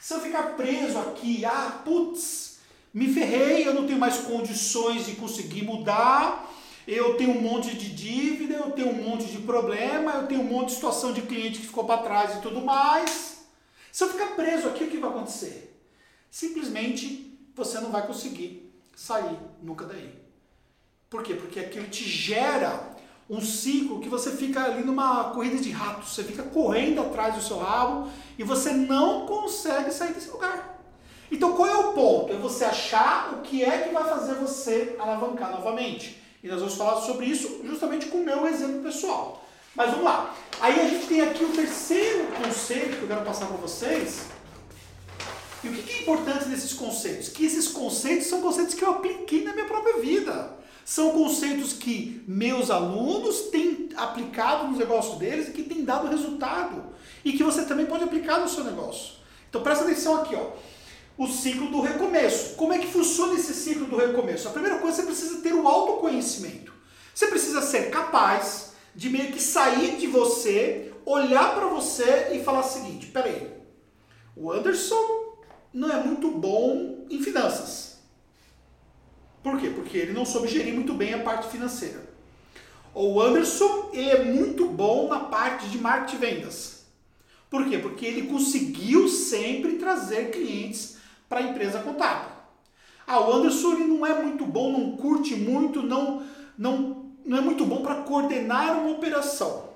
se 0.00 0.14
eu 0.14 0.20
ficar 0.20 0.56
preso 0.56 0.98
aqui, 0.98 1.44
ah, 1.44 1.80
putz, 1.84 2.58
me 2.92 3.12
ferrei, 3.12 3.66
eu 3.66 3.74
não 3.74 3.86
tenho 3.86 3.98
mais 3.98 4.18
condições 4.18 5.06
de 5.06 5.12
conseguir 5.16 5.62
mudar, 5.62 6.50
eu 6.86 7.16
tenho 7.16 7.30
um 7.30 7.40
monte 7.40 7.76
de 7.76 7.90
dívida, 7.90 8.54
eu 8.54 8.70
tenho 8.70 8.90
um 8.90 9.02
monte 9.02 9.26
de 9.26 9.38
problema, 9.38 10.12
eu 10.12 10.26
tenho 10.26 10.40
um 10.40 10.44
monte 10.44 10.68
de 10.68 10.74
situação 10.74 11.12
de 11.12 11.22
cliente 11.22 11.58
que 11.58 11.66
ficou 11.66 11.84
para 11.84 12.02
trás 12.02 12.36
e 12.36 12.40
tudo 12.40 12.60
mais. 12.60 13.46
Se 13.90 14.04
eu 14.04 14.08
ficar 14.08 14.36
preso 14.36 14.68
aqui, 14.68 14.84
o 14.84 14.88
que 14.88 14.98
vai 14.98 15.10
acontecer? 15.10 15.82
Simplesmente 16.30 17.38
você 17.54 17.80
não 17.80 17.90
vai 17.90 18.06
conseguir 18.06 18.72
sair 18.94 19.38
nunca 19.62 19.84
daí. 19.84 20.14
Por 21.10 21.22
quê? 21.22 21.34
Porque 21.34 21.58
aquilo 21.58 21.88
te 21.88 22.04
gera 22.04 22.94
um 23.28 23.40
ciclo 23.40 24.00
que 24.00 24.08
você 24.08 24.30
fica 24.30 24.64
ali 24.64 24.84
numa 24.84 25.30
corrida 25.30 25.56
de 25.56 25.70
ratos, 25.70 26.14
você 26.14 26.22
fica 26.22 26.44
correndo 26.44 27.00
atrás 27.00 27.34
do 27.34 27.42
seu 27.42 27.58
rabo 27.58 28.08
e 28.38 28.44
você 28.44 28.72
não 28.72 29.26
consegue 29.26 29.90
sair 29.90 30.12
desse 30.12 30.30
lugar. 30.30 30.80
Então 31.30 31.54
qual 31.54 31.68
é 31.68 31.76
o 31.76 31.92
ponto? 31.92 32.32
É 32.32 32.36
você 32.36 32.64
achar 32.64 33.34
o 33.34 33.42
que 33.42 33.64
é 33.64 33.78
que 33.78 33.94
vai 33.94 34.04
fazer 34.04 34.34
você 34.34 34.94
alavancar 34.98 35.50
novamente. 35.50 36.22
E 36.46 36.48
nós 36.48 36.60
vamos 36.60 36.76
falar 36.76 37.00
sobre 37.00 37.26
isso 37.26 37.60
justamente 37.64 38.06
com 38.06 38.18
o 38.18 38.24
meu 38.24 38.46
exemplo 38.46 38.80
pessoal. 38.80 39.44
Mas 39.74 39.90
vamos 39.90 40.04
lá. 40.04 40.32
Aí 40.60 40.78
a 40.80 40.88
gente 40.88 41.08
tem 41.08 41.20
aqui 41.20 41.44
o 41.44 41.48
terceiro 41.48 42.28
conceito 42.40 42.98
que 42.98 43.02
eu 43.02 43.08
quero 43.08 43.22
passar 43.22 43.46
para 43.46 43.56
vocês. 43.56 44.26
E 45.64 45.68
o 45.68 45.72
que 45.72 45.92
é 45.92 46.02
importante 46.02 46.48
nesses 46.48 46.72
conceitos? 46.72 47.30
Que 47.30 47.44
esses 47.44 47.66
conceitos 47.66 48.28
são 48.28 48.40
conceitos 48.40 48.74
que 48.74 48.84
eu 48.84 48.90
apliquei 48.90 49.42
na 49.42 49.54
minha 49.54 49.64
própria 49.64 49.98
vida. 49.98 50.52
São 50.84 51.10
conceitos 51.10 51.72
que 51.72 52.22
meus 52.28 52.70
alunos 52.70 53.48
têm 53.50 53.88
aplicado 53.96 54.68
nos 54.68 54.78
negócios 54.78 55.18
deles 55.18 55.48
e 55.48 55.50
que 55.50 55.64
têm 55.64 55.82
dado 55.82 56.06
resultado. 56.06 56.80
E 57.24 57.32
que 57.32 57.42
você 57.42 57.64
também 57.64 57.86
pode 57.86 58.04
aplicar 58.04 58.38
no 58.38 58.48
seu 58.48 58.62
negócio. 58.62 59.14
Então 59.50 59.64
presta 59.64 59.82
atenção 59.82 60.22
aqui, 60.22 60.36
ó. 60.36 60.50
O 61.16 61.26
ciclo 61.26 61.68
do 61.68 61.80
recomeço. 61.80 62.54
Como 62.56 62.72
é 62.72 62.78
que 62.78 62.86
funciona 62.86 63.34
esse 63.34 63.54
ciclo 63.54 63.86
do 63.86 63.96
recomeço? 63.96 64.48
A 64.48 64.52
primeira 64.52 64.78
coisa, 64.78 64.98
você 64.98 65.06
precisa 65.06 65.40
ter 65.40 65.54
o 65.54 65.66
autoconhecimento. 65.66 66.72
Você 67.14 67.26
precisa 67.28 67.62
ser 67.62 67.90
capaz 67.90 68.72
de 68.94 69.08
meio 69.08 69.32
que 69.32 69.40
sair 69.40 69.96
de 69.96 70.06
você, 70.06 70.92
olhar 71.04 71.54
para 71.54 71.66
você 71.66 72.28
e 72.32 72.44
falar 72.44 72.60
o 72.60 72.68
seguinte: 72.68 73.06
peraí, 73.06 73.50
o 74.36 74.52
Anderson 74.52 75.36
não 75.72 75.90
é 75.90 76.02
muito 76.02 76.30
bom 76.30 77.06
em 77.08 77.22
finanças. 77.22 77.98
Por 79.42 79.58
quê? 79.60 79.70
Porque 79.70 79.96
ele 79.96 80.12
não 80.12 80.26
soube 80.26 80.48
gerir 80.48 80.74
muito 80.74 80.92
bem 80.92 81.14
a 81.14 81.22
parte 81.22 81.48
financeira. 81.48 82.04
O 82.92 83.20
Anderson 83.20 83.90
ele 83.92 84.10
é 84.10 84.24
muito 84.24 84.66
bom 84.66 85.08
na 85.08 85.20
parte 85.20 85.68
de 85.68 85.78
marketing 85.78 86.16
e 86.16 86.18
vendas. 86.18 86.86
Por 87.48 87.68
quê? 87.68 87.78
Porque 87.78 88.04
ele 88.04 88.26
conseguiu 88.26 89.08
sempre 89.08 89.74
trazer 89.74 90.30
clientes 90.30 90.95
para 91.28 91.40
a 91.40 91.42
empresa 91.42 91.80
contábil. 91.80 92.30
Ah, 93.06 93.20
o 93.20 93.32
Anderson 93.32 93.72
ele 93.72 93.84
não 93.84 94.04
é 94.04 94.22
muito 94.22 94.44
bom, 94.44 94.72
não 94.72 94.96
curte 94.96 95.36
muito, 95.36 95.82
não, 95.82 96.26
não 96.58 97.06
não 97.26 97.38
é 97.38 97.40
muito 97.40 97.66
bom 97.66 97.82
para 97.82 98.02
coordenar 98.02 98.78
uma 98.78 98.92
operação. 98.92 99.68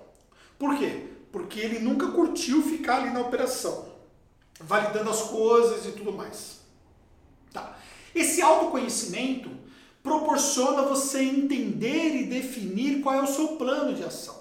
Por 0.57 0.79
quê? 0.79 1.09
Porque 1.33 1.59
ele 1.59 1.81
nunca 1.81 2.09
curtiu 2.09 2.63
ficar 2.63 3.01
ali 3.01 3.11
na 3.11 3.21
operação, 3.21 3.93
validando 4.61 5.11
as 5.11 5.23
coisas 5.23 5.85
e 5.85 5.93
tudo 5.93 6.13
mais. 6.13 6.61
Tá. 7.53 7.77
Esse 8.15 8.41
autoconhecimento 8.41 9.51
proporciona 10.03 10.83
você 10.83 11.23
entender 11.23 12.15
e 12.17 12.27
definir 12.27 13.01
qual 13.03 13.17
é 13.17 13.23
o 13.23 13.27
seu 13.27 13.49
plano 13.57 13.95
de 13.95 14.05
ação. 14.05 14.39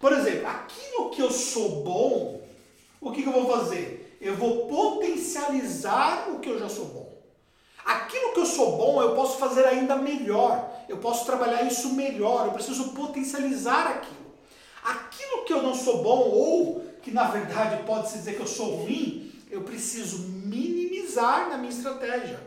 Por 0.00 0.12
exemplo, 0.12 0.48
aquilo 0.48 1.10
que 1.10 1.22
eu 1.22 1.30
sou 1.30 1.84
bom, 1.84 2.44
o 3.00 3.12
que, 3.12 3.22
que 3.22 3.28
eu 3.28 3.32
vou 3.32 3.46
fazer? 3.56 4.01
Eu 4.22 4.36
vou 4.36 4.68
potencializar 4.68 6.28
o 6.30 6.38
que 6.38 6.48
eu 6.48 6.56
já 6.56 6.68
sou 6.68 6.84
bom. 6.84 7.12
Aquilo 7.84 8.32
que 8.32 8.38
eu 8.38 8.46
sou 8.46 8.76
bom, 8.76 9.02
eu 9.02 9.16
posso 9.16 9.36
fazer 9.36 9.66
ainda 9.66 9.96
melhor. 9.96 10.70
Eu 10.88 10.98
posso 10.98 11.26
trabalhar 11.26 11.64
isso 11.64 11.92
melhor. 11.94 12.46
Eu 12.46 12.52
preciso 12.52 12.90
potencializar 12.90 13.88
aquilo. 13.88 14.32
Aquilo 14.84 15.44
que 15.44 15.52
eu 15.52 15.60
não 15.60 15.74
sou 15.74 16.04
bom, 16.04 16.30
ou 16.30 16.86
que 17.02 17.10
na 17.10 17.24
verdade 17.24 17.82
pode-se 17.82 18.18
dizer 18.18 18.36
que 18.36 18.42
eu 18.42 18.46
sou 18.46 18.76
ruim, 18.76 19.32
eu 19.50 19.62
preciso 19.62 20.20
minimizar 20.28 21.48
na 21.48 21.58
minha 21.58 21.72
estratégia. 21.72 22.38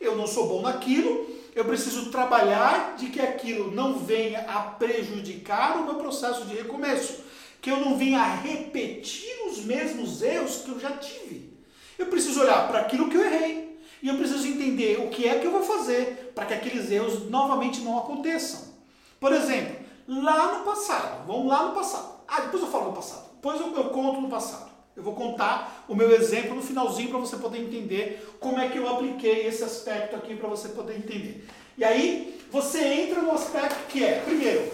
Eu 0.00 0.16
não 0.16 0.26
sou 0.26 0.48
bom 0.48 0.60
naquilo, 0.60 1.24
eu 1.54 1.64
preciso 1.64 2.10
trabalhar 2.10 2.96
de 2.96 3.10
que 3.10 3.20
aquilo 3.20 3.70
não 3.70 4.00
venha 4.00 4.40
a 4.40 4.60
prejudicar 4.62 5.78
o 5.78 5.84
meu 5.84 5.94
processo 5.94 6.44
de 6.46 6.56
recomeço. 6.56 7.22
Que 7.62 7.70
eu 7.70 7.78
não 7.78 7.96
venha 7.96 8.22
repetir 8.22 9.46
os 9.46 9.64
mesmos 9.64 10.20
erros 10.20 10.56
que 10.56 10.70
eu 10.70 10.78
já 10.78 10.90
tive. 10.98 11.56
Eu 11.98 12.06
preciso 12.06 12.42
olhar 12.42 12.68
para 12.68 12.80
aquilo 12.80 13.08
que 13.08 13.16
eu 13.16 13.24
errei 13.24 13.80
e 14.02 14.08
eu 14.08 14.16
preciso 14.16 14.46
entender 14.46 15.00
o 15.00 15.08
que 15.08 15.26
é 15.26 15.38
que 15.38 15.46
eu 15.46 15.52
vou 15.52 15.62
fazer 15.62 16.32
para 16.34 16.44
que 16.44 16.54
aqueles 16.54 16.90
erros 16.90 17.30
novamente 17.30 17.80
não 17.80 17.96
aconteçam. 17.98 18.72
Por 19.20 19.32
exemplo, 19.32 19.76
lá 20.08 20.58
no 20.58 20.64
passado, 20.64 21.26
vamos 21.26 21.46
lá 21.46 21.68
no 21.68 21.74
passado. 21.74 22.20
Ah, 22.26 22.40
depois 22.40 22.62
eu 22.62 22.68
falo 22.68 22.86
no 22.86 22.92
passado. 22.92 23.30
Depois 23.34 23.60
eu, 23.60 23.72
eu 23.74 23.84
conto 23.90 24.20
no 24.20 24.28
passado. 24.28 24.70
Eu 24.96 25.02
vou 25.02 25.14
contar 25.14 25.84
o 25.88 25.94
meu 25.94 26.10
exemplo 26.10 26.54
no 26.54 26.62
finalzinho 26.62 27.08
para 27.08 27.18
você 27.18 27.36
poder 27.36 27.60
entender 27.60 28.36
como 28.40 28.58
é 28.58 28.68
que 28.68 28.76
eu 28.76 28.88
apliquei 28.88 29.46
esse 29.46 29.64
aspecto 29.64 30.16
aqui 30.16 30.34
para 30.34 30.48
você 30.48 30.68
poder 30.70 30.96
entender. 30.96 31.48
E 31.78 31.84
aí 31.84 32.40
você 32.50 32.84
entra 32.84 33.22
no 33.22 33.32
aspecto 33.32 33.86
que 33.88 34.04
é, 34.04 34.20
primeiro, 34.20 34.70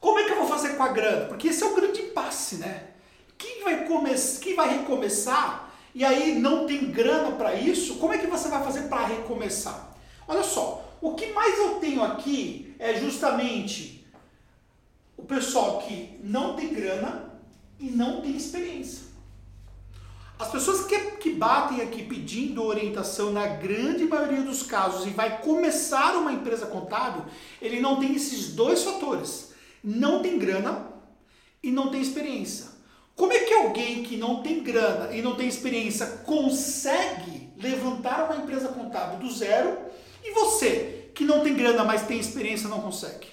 como 0.00 0.18
é 0.18 0.24
que 0.24 0.32
eu 0.32 0.36
vou 0.36 0.46
fazer 0.46 0.76
com 0.76 0.82
a 0.82 0.88
grana? 0.88 1.26
Porque 1.26 1.48
esse 1.48 1.62
é 1.62 1.66
o 1.66 1.74
grande 1.74 2.00
impasse, 2.02 2.56
né? 2.56 2.88
Quem 3.36 3.62
vai, 3.62 3.84
come 3.86 4.10
quem 4.40 4.54
vai 4.54 4.78
recomeçar 4.78 5.72
e 5.94 6.04
aí 6.04 6.38
não 6.38 6.66
tem 6.66 6.90
grana 6.90 7.32
para 7.32 7.54
isso, 7.54 7.96
como 7.96 8.12
é 8.12 8.18
que 8.18 8.26
você 8.26 8.48
vai 8.48 8.62
fazer 8.62 8.82
para 8.82 9.06
recomeçar? 9.06 9.96
Olha 10.26 10.42
só, 10.42 10.96
o 11.00 11.14
que 11.14 11.32
mais 11.32 11.58
eu 11.58 11.76
tenho 11.76 12.02
aqui 12.02 12.74
é 12.78 12.94
justamente 12.94 14.06
o 15.16 15.22
pessoal 15.22 15.78
que 15.78 16.18
não 16.22 16.54
tem 16.54 16.72
grana 16.72 17.32
e 17.80 17.90
não 17.90 18.20
tem 18.20 18.36
experiência. 18.36 19.08
As 20.38 20.50
pessoas 20.50 20.84
que, 20.84 20.96
que 21.16 21.30
batem 21.30 21.80
aqui 21.80 22.04
pedindo 22.04 22.62
orientação, 22.62 23.32
na 23.32 23.46
grande 23.46 24.04
maioria 24.04 24.42
dos 24.42 24.62
casos, 24.62 25.04
e 25.04 25.10
vai 25.10 25.42
começar 25.42 26.16
uma 26.16 26.32
empresa 26.32 26.66
contábil, 26.66 27.24
ele 27.60 27.80
não 27.80 27.98
tem 27.98 28.14
esses 28.14 28.52
dois 28.54 28.84
fatores. 28.84 29.47
Não 29.82 30.22
tem 30.22 30.38
grana 30.38 30.86
e 31.62 31.70
não 31.70 31.90
tem 31.90 32.00
experiência. 32.00 32.66
Como 33.14 33.32
é 33.32 33.40
que 33.40 33.52
alguém 33.52 34.04
que 34.04 34.16
não 34.16 34.42
tem 34.42 34.62
grana 34.62 35.12
e 35.12 35.20
não 35.20 35.34
tem 35.34 35.48
experiência 35.48 36.06
consegue 36.24 37.48
levantar 37.56 38.24
uma 38.24 38.36
empresa 38.36 38.68
contábil 38.68 39.18
do 39.18 39.32
zero 39.32 39.76
e 40.24 40.32
você, 40.32 41.10
que 41.14 41.24
não 41.24 41.40
tem 41.40 41.54
grana, 41.54 41.82
mas 41.82 42.02
tem 42.02 42.20
experiência, 42.20 42.68
não 42.68 42.80
consegue? 42.80 43.26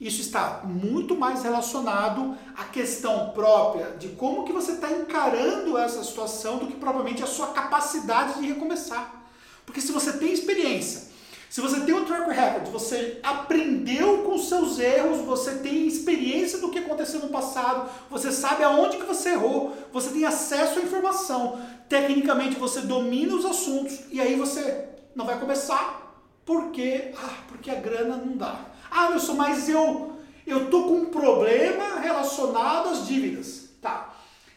Isso 0.00 0.20
está 0.20 0.60
muito 0.64 1.16
mais 1.16 1.42
relacionado 1.42 2.36
à 2.56 2.64
questão 2.64 3.30
própria 3.30 3.96
de 3.98 4.10
como 4.10 4.44
que 4.44 4.52
você 4.52 4.72
está 4.72 4.92
encarando 4.92 5.76
essa 5.76 6.04
situação 6.04 6.58
do 6.58 6.68
que 6.68 6.76
provavelmente 6.76 7.22
a 7.22 7.26
sua 7.26 7.48
capacidade 7.48 8.38
de 8.38 8.46
recomeçar. 8.46 9.26
Porque 9.66 9.80
se 9.80 9.90
você 9.90 10.12
tem 10.12 10.32
experiência, 10.32 11.07
se 11.50 11.60
você 11.60 11.80
tem 11.80 11.94
um 11.94 12.04
track 12.04 12.30
record, 12.30 12.68
você 12.68 13.20
aprendeu 13.22 14.18
com 14.18 14.36
seus 14.38 14.78
erros, 14.78 15.18
você 15.18 15.56
tem 15.56 15.86
experiência 15.86 16.58
do 16.58 16.70
que 16.70 16.78
aconteceu 16.78 17.20
no 17.20 17.28
passado, 17.28 17.88
você 18.10 18.30
sabe 18.30 18.62
aonde 18.62 18.98
que 18.98 19.06
você 19.06 19.30
errou, 19.30 19.74
você 19.92 20.10
tem 20.10 20.24
acesso 20.24 20.78
à 20.78 20.82
informação, 20.82 21.60
tecnicamente 21.88 22.56
você 22.56 22.82
domina 22.82 23.34
os 23.34 23.46
assuntos 23.46 24.00
e 24.10 24.20
aí 24.20 24.34
você 24.34 24.88
não 25.14 25.24
vai 25.24 25.40
começar 25.40 26.22
porque, 26.44 27.12
ah, 27.16 27.38
porque 27.48 27.70
a 27.70 27.76
grana 27.76 28.16
não 28.16 28.36
dá. 28.36 28.66
Ah, 28.90 29.08
Wilson, 29.08 29.34
mas 29.34 29.68
eu 29.68 30.18
eu 30.46 30.70
tô 30.70 30.84
com 30.84 30.94
um 30.94 31.06
problema 31.06 32.00
relacionado 32.00 32.88
às 32.88 33.06
dívidas. 33.06 33.68
Tá. 33.82 34.14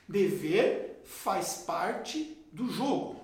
Dever 0.07 1.01
faz 1.03 1.63
parte 1.67 2.37
do 2.51 2.71
jogo. 2.71 3.20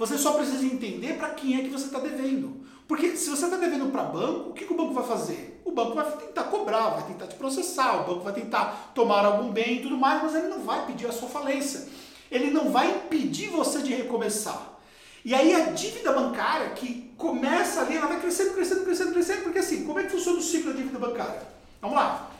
Você 0.00 0.16
só 0.16 0.32
precisa 0.32 0.64
entender 0.64 1.18
para 1.18 1.28
quem 1.28 1.58
é 1.58 1.62
que 1.62 1.68
você 1.68 1.84
está 1.84 1.98
devendo. 1.98 2.64
Porque 2.88 3.18
se 3.18 3.28
você 3.28 3.44
está 3.44 3.58
devendo 3.58 3.92
para 3.92 4.02
banco, 4.02 4.48
o 4.48 4.52
que, 4.54 4.64
que 4.64 4.72
o 4.72 4.76
banco 4.76 4.94
vai 4.94 5.04
fazer? 5.04 5.60
O 5.62 5.72
banco 5.72 5.94
vai 5.94 6.10
tentar 6.10 6.44
cobrar, 6.44 6.88
vai 6.88 7.02
tentar 7.02 7.26
te 7.26 7.34
processar, 7.34 8.00
o 8.00 8.06
banco 8.06 8.24
vai 8.24 8.32
tentar 8.32 8.92
tomar 8.94 9.26
algum 9.26 9.52
bem 9.52 9.76
e 9.76 9.82
tudo 9.82 9.98
mais, 9.98 10.22
mas 10.22 10.34
ele 10.34 10.48
não 10.48 10.60
vai 10.60 10.86
pedir 10.86 11.06
a 11.06 11.12
sua 11.12 11.28
falência. 11.28 11.86
Ele 12.30 12.50
não 12.50 12.70
vai 12.70 12.90
impedir 12.90 13.50
você 13.50 13.82
de 13.82 13.92
recomeçar. 13.92 14.80
E 15.22 15.34
aí 15.34 15.54
a 15.54 15.66
dívida 15.66 16.14
bancária 16.14 16.70
que 16.70 17.12
começa 17.18 17.82
ali, 17.82 17.98
ela 17.98 18.06
vai 18.06 18.20
crescendo, 18.20 18.54
crescendo, 18.54 18.84
crescendo, 18.84 19.12
crescendo, 19.12 19.42
porque 19.42 19.58
assim, 19.58 19.84
como 19.84 19.98
é 19.98 20.04
que 20.04 20.12
funciona 20.12 20.38
o 20.38 20.42
ciclo 20.42 20.72
da 20.72 20.78
dívida 20.78 20.98
bancária? 20.98 21.42
Vamos 21.82 21.96
lá. 21.96 22.30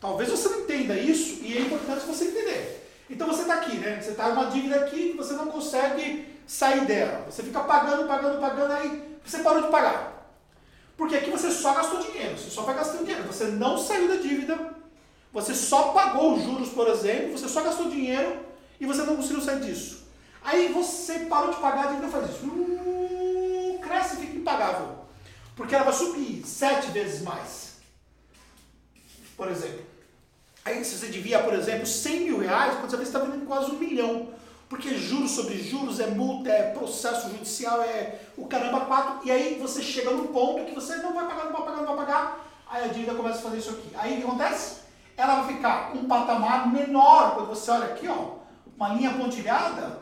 Talvez 0.00 0.28
você 0.28 0.48
não 0.48 0.62
entenda 0.62 0.98
isso 0.98 1.44
e 1.44 1.56
é 1.56 1.60
importante 1.60 2.06
você 2.06 2.24
entender. 2.24 2.83
Então 3.08 3.26
você 3.26 3.42
está 3.42 3.54
aqui, 3.54 3.76
né? 3.76 4.00
Você 4.00 4.10
está 4.10 4.28
uma 4.28 4.46
dívida 4.46 4.76
aqui 4.76 5.10
que 5.10 5.16
você 5.16 5.34
não 5.34 5.46
consegue 5.46 6.26
sair 6.46 6.84
dela. 6.86 7.26
Você 7.30 7.42
fica 7.42 7.60
pagando, 7.60 8.06
pagando, 8.06 8.40
pagando, 8.40 8.72
aí 8.72 9.18
você 9.24 9.38
parou 9.38 9.62
de 9.62 9.68
pagar. 9.68 10.14
Porque 10.96 11.16
aqui 11.16 11.30
você 11.30 11.50
só 11.50 11.74
gastou 11.74 12.00
dinheiro, 12.00 12.38
você 12.38 12.50
só 12.50 12.62
vai 12.62 12.74
gastando 12.74 13.04
dinheiro. 13.04 13.24
Você 13.24 13.44
não 13.46 13.76
saiu 13.76 14.08
da 14.08 14.16
dívida, 14.16 14.74
você 15.32 15.54
só 15.54 15.92
pagou 15.92 16.34
os 16.34 16.44
juros, 16.44 16.68
por 16.70 16.88
exemplo, 16.88 17.36
você 17.36 17.48
só 17.48 17.62
gastou 17.62 17.90
dinheiro 17.90 18.40
e 18.80 18.86
você 18.86 19.02
não 19.02 19.16
conseguiu 19.16 19.42
sair 19.42 19.60
disso. 19.60 20.04
Aí 20.42 20.72
você 20.72 21.20
parou 21.20 21.52
de 21.52 21.60
pagar, 21.60 21.86
a 21.86 21.88
dívida 21.88 22.08
faz 22.08 22.30
isso. 22.30 22.46
Uh, 22.46 23.78
cresce 23.82 24.16
e 24.16 24.20
fica 24.20 24.36
impagável. 24.36 25.04
Porque 25.56 25.74
ela 25.74 25.84
vai 25.84 25.94
subir 25.94 26.44
sete 26.46 26.90
vezes 26.90 27.22
mais. 27.22 27.74
Por 29.36 29.48
exemplo. 29.50 29.93
Se 30.84 30.98
você 30.98 31.06
devia, 31.06 31.42
por 31.42 31.54
exemplo, 31.54 31.86
100 31.86 32.20
mil 32.20 32.38
reais, 32.38 32.74
quando 32.74 32.90
você 32.90 32.96
você 32.96 33.02
está 33.04 33.18
vendendo 33.18 33.46
quase 33.46 33.70
um 33.70 33.78
milhão. 33.78 34.28
Porque 34.68 34.96
juros 34.96 35.30
sobre 35.30 35.58
juros 35.58 36.00
é 36.00 36.08
multa, 36.08 36.50
é 36.50 36.72
processo 36.72 37.30
judicial, 37.30 37.82
é 37.82 38.20
o 38.36 38.46
caramba 38.46 38.80
quatro. 38.86 39.26
E 39.26 39.30
aí 39.30 39.58
você 39.60 39.82
chega 39.82 40.10
num 40.10 40.28
ponto 40.28 40.64
que 40.64 40.74
você 40.74 40.96
não 40.96 41.14
vai 41.14 41.26
pagar, 41.26 41.44
não 41.44 41.52
vai 41.52 41.62
pagar, 41.62 41.76
não 41.76 41.86
vai 41.86 42.06
pagar. 42.06 42.46
Aí 42.68 42.84
a 42.84 42.88
dívida 42.88 43.14
começa 43.14 43.38
a 43.38 43.42
fazer 43.42 43.58
isso 43.58 43.70
aqui. 43.70 43.88
Aí 43.94 44.14
o 44.14 44.16
que 44.16 44.22
acontece? 44.24 44.80
Ela 45.16 45.42
vai 45.42 45.54
ficar 45.54 45.92
um 45.94 46.06
patamar 46.06 46.72
menor. 46.72 47.34
Quando 47.34 47.48
você 47.48 47.70
olha 47.70 47.86
aqui, 47.86 48.08
ó, 48.08 48.36
uma 48.76 48.88
linha 48.94 49.12
pontilhada, 49.12 50.00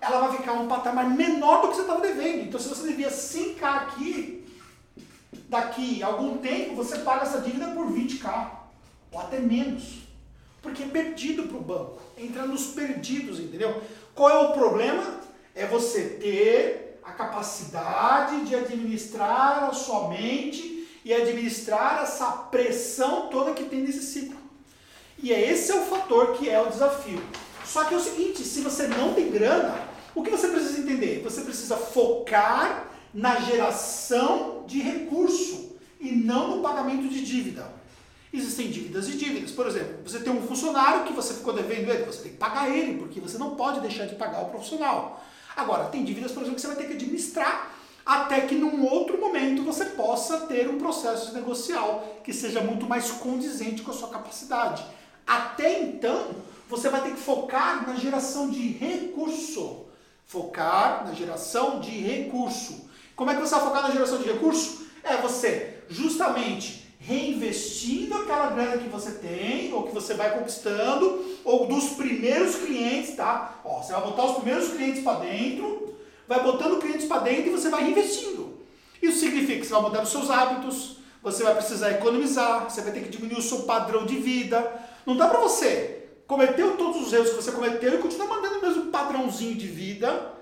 ela 0.00 0.20
vai 0.20 0.36
ficar 0.36 0.52
um 0.52 0.68
patamar 0.68 1.10
menor 1.10 1.62
do 1.62 1.68
que 1.68 1.74
você 1.74 1.82
estava 1.82 2.00
devendo. 2.00 2.44
Então 2.44 2.60
se 2.60 2.68
você 2.68 2.86
devia 2.86 3.10
5K 3.10 3.62
aqui, 3.62 4.46
daqui 5.48 6.02
a 6.02 6.06
algum 6.06 6.38
tempo 6.38 6.76
você 6.76 6.98
paga 6.98 7.22
essa 7.22 7.40
dívida 7.40 7.68
por 7.68 7.86
20K. 7.90 8.50
ou 9.12 9.20
até 9.20 9.38
menos. 9.38 10.03
Porque 10.64 10.82
é 10.82 10.86
perdido 10.86 11.44
para 11.44 11.58
o 11.58 11.60
banco. 11.60 11.98
Entra 12.18 12.46
nos 12.46 12.68
perdidos, 12.68 13.38
entendeu? 13.38 13.82
Qual 14.14 14.30
é 14.30 14.38
o 14.38 14.52
problema? 14.52 15.20
É 15.54 15.66
você 15.66 16.00
ter 16.20 16.98
a 17.04 17.12
capacidade 17.12 18.46
de 18.46 18.56
administrar 18.56 19.64
a 19.64 19.72
sua 19.74 20.08
mente 20.08 20.88
e 21.04 21.12
administrar 21.12 22.02
essa 22.02 22.30
pressão 22.50 23.28
toda 23.28 23.52
que 23.52 23.64
tem 23.64 23.82
nesse 23.82 24.02
ciclo. 24.02 24.38
E 25.22 25.32
é 25.32 25.50
esse 25.50 25.70
é 25.70 25.74
o 25.74 25.84
fator 25.84 26.32
que 26.32 26.48
é 26.48 26.60
o 26.60 26.70
desafio. 26.70 27.22
Só 27.62 27.84
que 27.84 27.92
é 27.92 27.96
o 27.98 28.00
seguinte, 28.00 28.42
se 28.42 28.62
você 28.62 28.88
não 28.88 29.12
tem 29.12 29.30
grana, 29.30 29.78
o 30.14 30.22
que 30.22 30.30
você 30.30 30.48
precisa 30.48 30.80
entender? 30.80 31.22
Você 31.22 31.42
precisa 31.42 31.76
focar 31.76 32.88
na 33.12 33.38
geração 33.40 34.64
de 34.66 34.80
recurso 34.80 35.76
e 36.00 36.10
não 36.10 36.56
no 36.56 36.62
pagamento 36.62 37.06
de 37.06 37.22
dívida. 37.22 37.70
Existem 38.36 38.68
dívidas 38.68 39.08
e 39.08 39.12
dívidas. 39.12 39.52
Por 39.52 39.64
exemplo, 39.68 39.98
você 40.04 40.18
tem 40.18 40.32
um 40.32 40.42
funcionário 40.42 41.04
que 41.04 41.12
você 41.12 41.34
ficou 41.34 41.52
devendo 41.52 41.88
ele, 41.88 42.04
você 42.04 42.22
tem 42.22 42.32
que 42.32 42.38
pagar 42.38 42.68
ele, 42.68 42.98
porque 42.98 43.20
você 43.20 43.38
não 43.38 43.54
pode 43.54 43.80
deixar 43.80 44.06
de 44.06 44.16
pagar 44.16 44.42
o 44.42 44.46
profissional. 44.46 45.24
Agora, 45.56 45.84
tem 45.84 46.04
dívidas, 46.04 46.32
por 46.32 46.40
exemplo, 46.40 46.56
que 46.56 46.60
você 46.60 46.66
vai 46.66 46.76
ter 46.76 46.88
que 46.88 46.94
administrar 46.94 47.72
até 48.04 48.40
que 48.40 48.56
num 48.56 48.84
outro 48.84 49.20
momento 49.20 49.62
você 49.62 49.84
possa 49.84 50.40
ter 50.40 50.68
um 50.68 50.78
processo 50.78 51.32
negocial 51.32 52.20
que 52.24 52.32
seja 52.32 52.60
muito 52.60 52.86
mais 52.86 53.12
condizente 53.12 53.82
com 53.82 53.92
a 53.92 53.94
sua 53.94 54.08
capacidade. 54.08 54.84
Até 55.24 55.80
então, 55.80 56.30
você 56.68 56.88
vai 56.88 57.02
ter 57.02 57.12
que 57.12 57.20
focar 57.20 57.86
na 57.86 57.94
geração 57.94 58.50
de 58.50 58.72
recurso. 58.72 59.86
Focar 60.26 61.06
na 61.06 61.14
geração 61.14 61.78
de 61.78 61.92
recurso. 61.92 62.90
Como 63.14 63.30
é 63.30 63.36
que 63.36 63.40
você 63.40 63.54
vai 63.54 63.64
focar 63.64 63.82
na 63.84 63.90
geração 63.92 64.18
de 64.18 64.24
recurso? 64.24 64.88
É 65.04 65.18
você 65.18 65.84
justamente 65.88 66.83
reinvestindo 67.06 68.14
aquela 68.14 68.48
grana 68.48 68.78
que 68.78 68.88
você 68.88 69.12
tem, 69.12 69.72
ou 69.72 69.82
que 69.84 69.94
você 69.94 70.14
vai 70.14 70.38
conquistando, 70.38 71.22
ou 71.44 71.66
dos 71.66 71.90
primeiros 71.90 72.56
clientes, 72.56 73.14
tá? 73.14 73.60
Ó, 73.64 73.82
você 73.82 73.92
vai 73.92 74.02
botar 74.02 74.24
os 74.24 74.36
primeiros 74.36 74.68
clientes 74.68 75.02
para 75.02 75.20
dentro, 75.20 75.94
vai 76.26 76.42
botando 76.42 76.80
clientes 76.80 77.06
para 77.06 77.20
dentro 77.20 77.48
e 77.48 77.50
você 77.50 77.68
vai 77.68 77.84
reinvestindo. 77.84 78.54
Isso 79.02 79.20
significa 79.20 79.60
que 79.60 79.66
você 79.66 79.72
vai 79.72 79.82
mudar 79.82 80.02
os 80.02 80.08
seus 80.08 80.30
hábitos, 80.30 80.96
você 81.22 81.42
vai 81.42 81.54
precisar 81.54 81.90
economizar, 81.90 82.70
você 82.70 82.80
vai 82.80 82.92
ter 82.92 83.02
que 83.02 83.10
diminuir 83.10 83.38
o 83.38 83.42
seu 83.42 83.60
padrão 83.60 84.06
de 84.06 84.16
vida. 84.16 84.72
Não 85.04 85.16
dá 85.16 85.28
para 85.28 85.40
você 85.40 86.04
cometeu 86.26 86.76
todos 86.76 87.06
os 87.06 87.12
erros 87.12 87.30
que 87.30 87.36
você 87.36 87.52
cometeu 87.52 87.94
e 87.94 87.98
continua 87.98 88.26
mandando 88.26 88.58
o 88.58 88.62
mesmo 88.62 88.86
padrãozinho 88.86 89.54
de 89.54 89.66
vida 89.66 90.32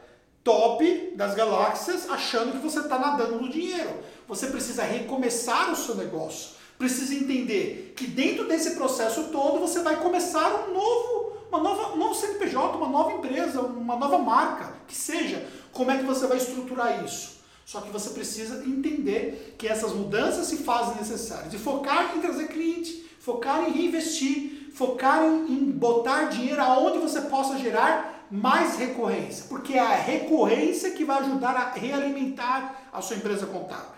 top 0.44 1.12
das 1.14 1.34
galáxias, 1.34 2.08
achando 2.10 2.52
que 2.52 2.58
você 2.58 2.80
está 2.80 2.98
nadando 2.98 3.40
no 3.40 3.48
dinheiro. 3.48 3.90
Você 4.28 4.48
precisa 4.48 4.82
recomeçar 4.82 5.70
o 5.70 5.76
seu 5.76 5.94
negócio. 5.94 6.56
Precisa 6.78 7.14
entender 7.14 7.94
que 7.96 8.06
dentro 8.06 8.48
desse 8.48 8.72
processo 8.72 9.24
todo 9.24 9.60
você 9.60 9.80
vai 9.80 9.96
começar 10.00 10.66
um 10.66 10.72
novo, 10.72 11.36
uma 11.48 11.60
nova, 11.60 11.94
um 11.94 11.96
novo 11.96 12.14
CNPJ, 12.14 12.76
uma 12.76 12.88
nova 12.88 13.12
empresa, 13.12 13.60
uma 13.60 13.96
nova 13.96 14.18
marca, 14.18 14.74
que 14.88 14.94
seja. 14.94 15.46
Como 15.72 15.90
é 15.90 15.98
que 15.98 16.04
você 16.04 16.26
vai 16.26 16.38
estruturar 16.38 17.04
isso? 17.04 17.40
Só 17.64 17.80
que 17.80 17.90
você 17.90 18.10
precisa 18.10 18.64
entender 18.66 19.54
que 19.56 19.68
essas 19.68 19.92
mudanças 19.92 20.46
se 20.46 20.58
fazem 20.58 20.96
necessárias 20.96 21.54
e 21.54 21.58
focar 21.58 22.16
em 22.16 22.20
trazer 22.20 22.48
cliente, 22.48 23.08
focar 23.20 23.68
em 23.68 23.72
reinvestir, 23.72 24.70
focar 24.74 25.22
em, 25.24 25.52
em 25.52 25.70
botar 25.70 26.24
dinheiro 26.24 26.60
aonde 26.60 26.98
você 26.98 27.20
possa 27.22 27.56
gerar 27.58 28.11
mais 28.32 28.76
recorrência, 28.78 29.44
porque 29.46 29.74
é 29.74 29.78
a 29.78 29.94
recorrência 29.94 30.92
que 30.92 31.04
vai 31.04 31.18
ajudar 31.18 31.54
a 31.54 31.72
realimentar 31.72 32.88
a 32.90 33.02
sua 33.02 33.16
empresa 33.16 33.44
contábil. 33.44 33.92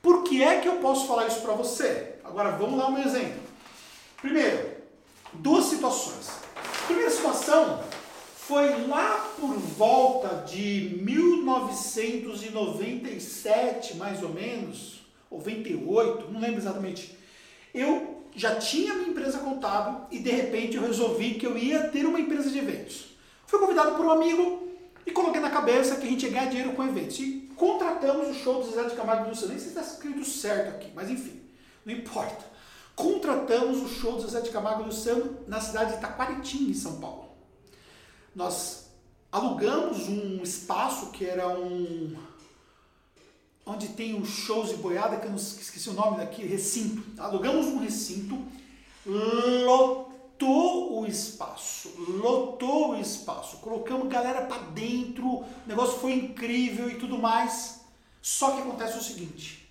Por 0.00 0.22
que 0.22 0.40
é 0.40 0.60
que 0.60 0.68
eu 0.68 0.76
posso 0.76 1.08
falar 1.08 1.26
isso 1.26 1.40
para 1.40 1.54
você? 1.54 2.14
Agora 2.22 2.52
vamos 2.52 2.78
lá 2.78 2.88
um 2.88 2.98
exemplo. 2.98 3.42
Primeiro, 4.22 4.74
duas 5.32 5.64
situações. 5.64 6.30
A 6.56 6.86
primeira 6.86 7.10
situação 7.10 7.82
foi 8.36 8.86
lá 8.86 9.30
por 9.40 9.56
volta 9.56 10.44
de 10.46 11.00
1997, 11.02 13.96
mais 13.96 14.22
ou 14.22 14.28
menos, 14.28 15.02
98, 15.28 16.30
não 16.30 16.40
lembro 16.40 16.58
exatamente. 16.58 17.18
Eu 17.74 18.22
já 18.36 18.54
tinha 18.54 18.94
minha 18.94 19.08
empresa 19.08 19.38
contábil 19.38 20.02
e 20.12 20.20
de 20.20 20.30
repente 20.30 20.76
eu 20.76 20.82
resolvi 20.82 21.34
que 21.34 21.46
eu 21.46 21.58
ia 21.58 21.88
ter 21.88 22.06
uma 22.06 22.20
empresa 22.20 22.48
de 22.48 22.58
eventos. 22.58 23.13
Fui 23.54 23.60
convidado 23.60 23.94
por 23.94 24.04
um 24.04 24.10
amigo 24.10 24.66
e 25.06 25.12
coloquei 25.12 25.40
na 25.40 25.48
cabeça 25.48 25.94
que 25.94 26.08
a 26.08 26.10
gente 26.10 26.26
ia 26.26 26.32
ganhar 26.32 26.46
dinheiro 26.46 26.72
com 26.72 26.82
eventos. 26.82 27.20
E 27.20 27.48
contratamos 27.54 28.26
o 28.26 28.34
show 28.34 28.60
do 28.60 28.68
Zé 28.68 28.82
de 28.82 28.96
Camargo 28.96 29.22
do 29.22 29.30
Luciano. 29.30 29.52
Nem 29.52 29.60
sei 29.60 29.70
se 29.70 29.78
está 29.78 29.92
escrito 29.92 30.24
certo 30.24 30.70
aqui, 30.70 30.90
mas 30.92 31.08
enfim, 31.08 31.40
não 31.86 31.94
importa. 31.94 32.44
Contratamos 32.96 33.80
o 33.80 33.88
show 33.88 34.16
do 34.16 34.28
Zé 34.28 34.40
de 34.40 34.50
Camargo 34.50 34.82
do 34.82 34.86
Luciano 34.86 35.38
na 35.46 35.60
cidade 35.60 35.92
de 35.92 35.98
Itaquaritinga, 35.98 36.72
em 36.72 36.74
São 36.74 36.98
Paulo. 36.98 37.28
Nós 38.34 38.86
alugamos 39.30 40.08
um 40.08 40.42
espaço 40.42 41.12
que 41.12 41.24
era 41.24 41.48
um 41.48 42.16
onde 43.64 43.90
tem 43.90 44.20
os 44.20 44.30
shows 44.30 44.70
de 44.70 44.76
boiada, 44.78 45.18
que 45.18 45.26
eu 45.26 45.30
não 45.30 45.36
esqueci 45.36 45.88
o 45.90 45.92
nome 45.92 46.16
daqui, 46.16 46.44
recinto. 46.44 47.04
Alugamos 47.22 47.66
um 47.66 47.78
recinto, 47.78 48.36
lotou 50.34 51.00
o 51.00 51.06
espaço, 51.06 51.90
lotou 52.08 52.92
o 52.92 53.00
espaço, 53.00 53.58
colocamos 53.58 54.08
galera 54.08 54.42
para 54.42 54.58
dentro, 54.58 55.26
o 55.26 55.46
negócio 55.66 55.98
foi 55.98 56.12
incrível 56.14 56.90
e 56.90 56.96
tudo 56.96 57.18
mais. 57.18 57.82
Só 58.20 58.52
que 58.52 58.62
acontece 58.62 58.98
o 58.98 59.02
seguinte, 59.02 59.70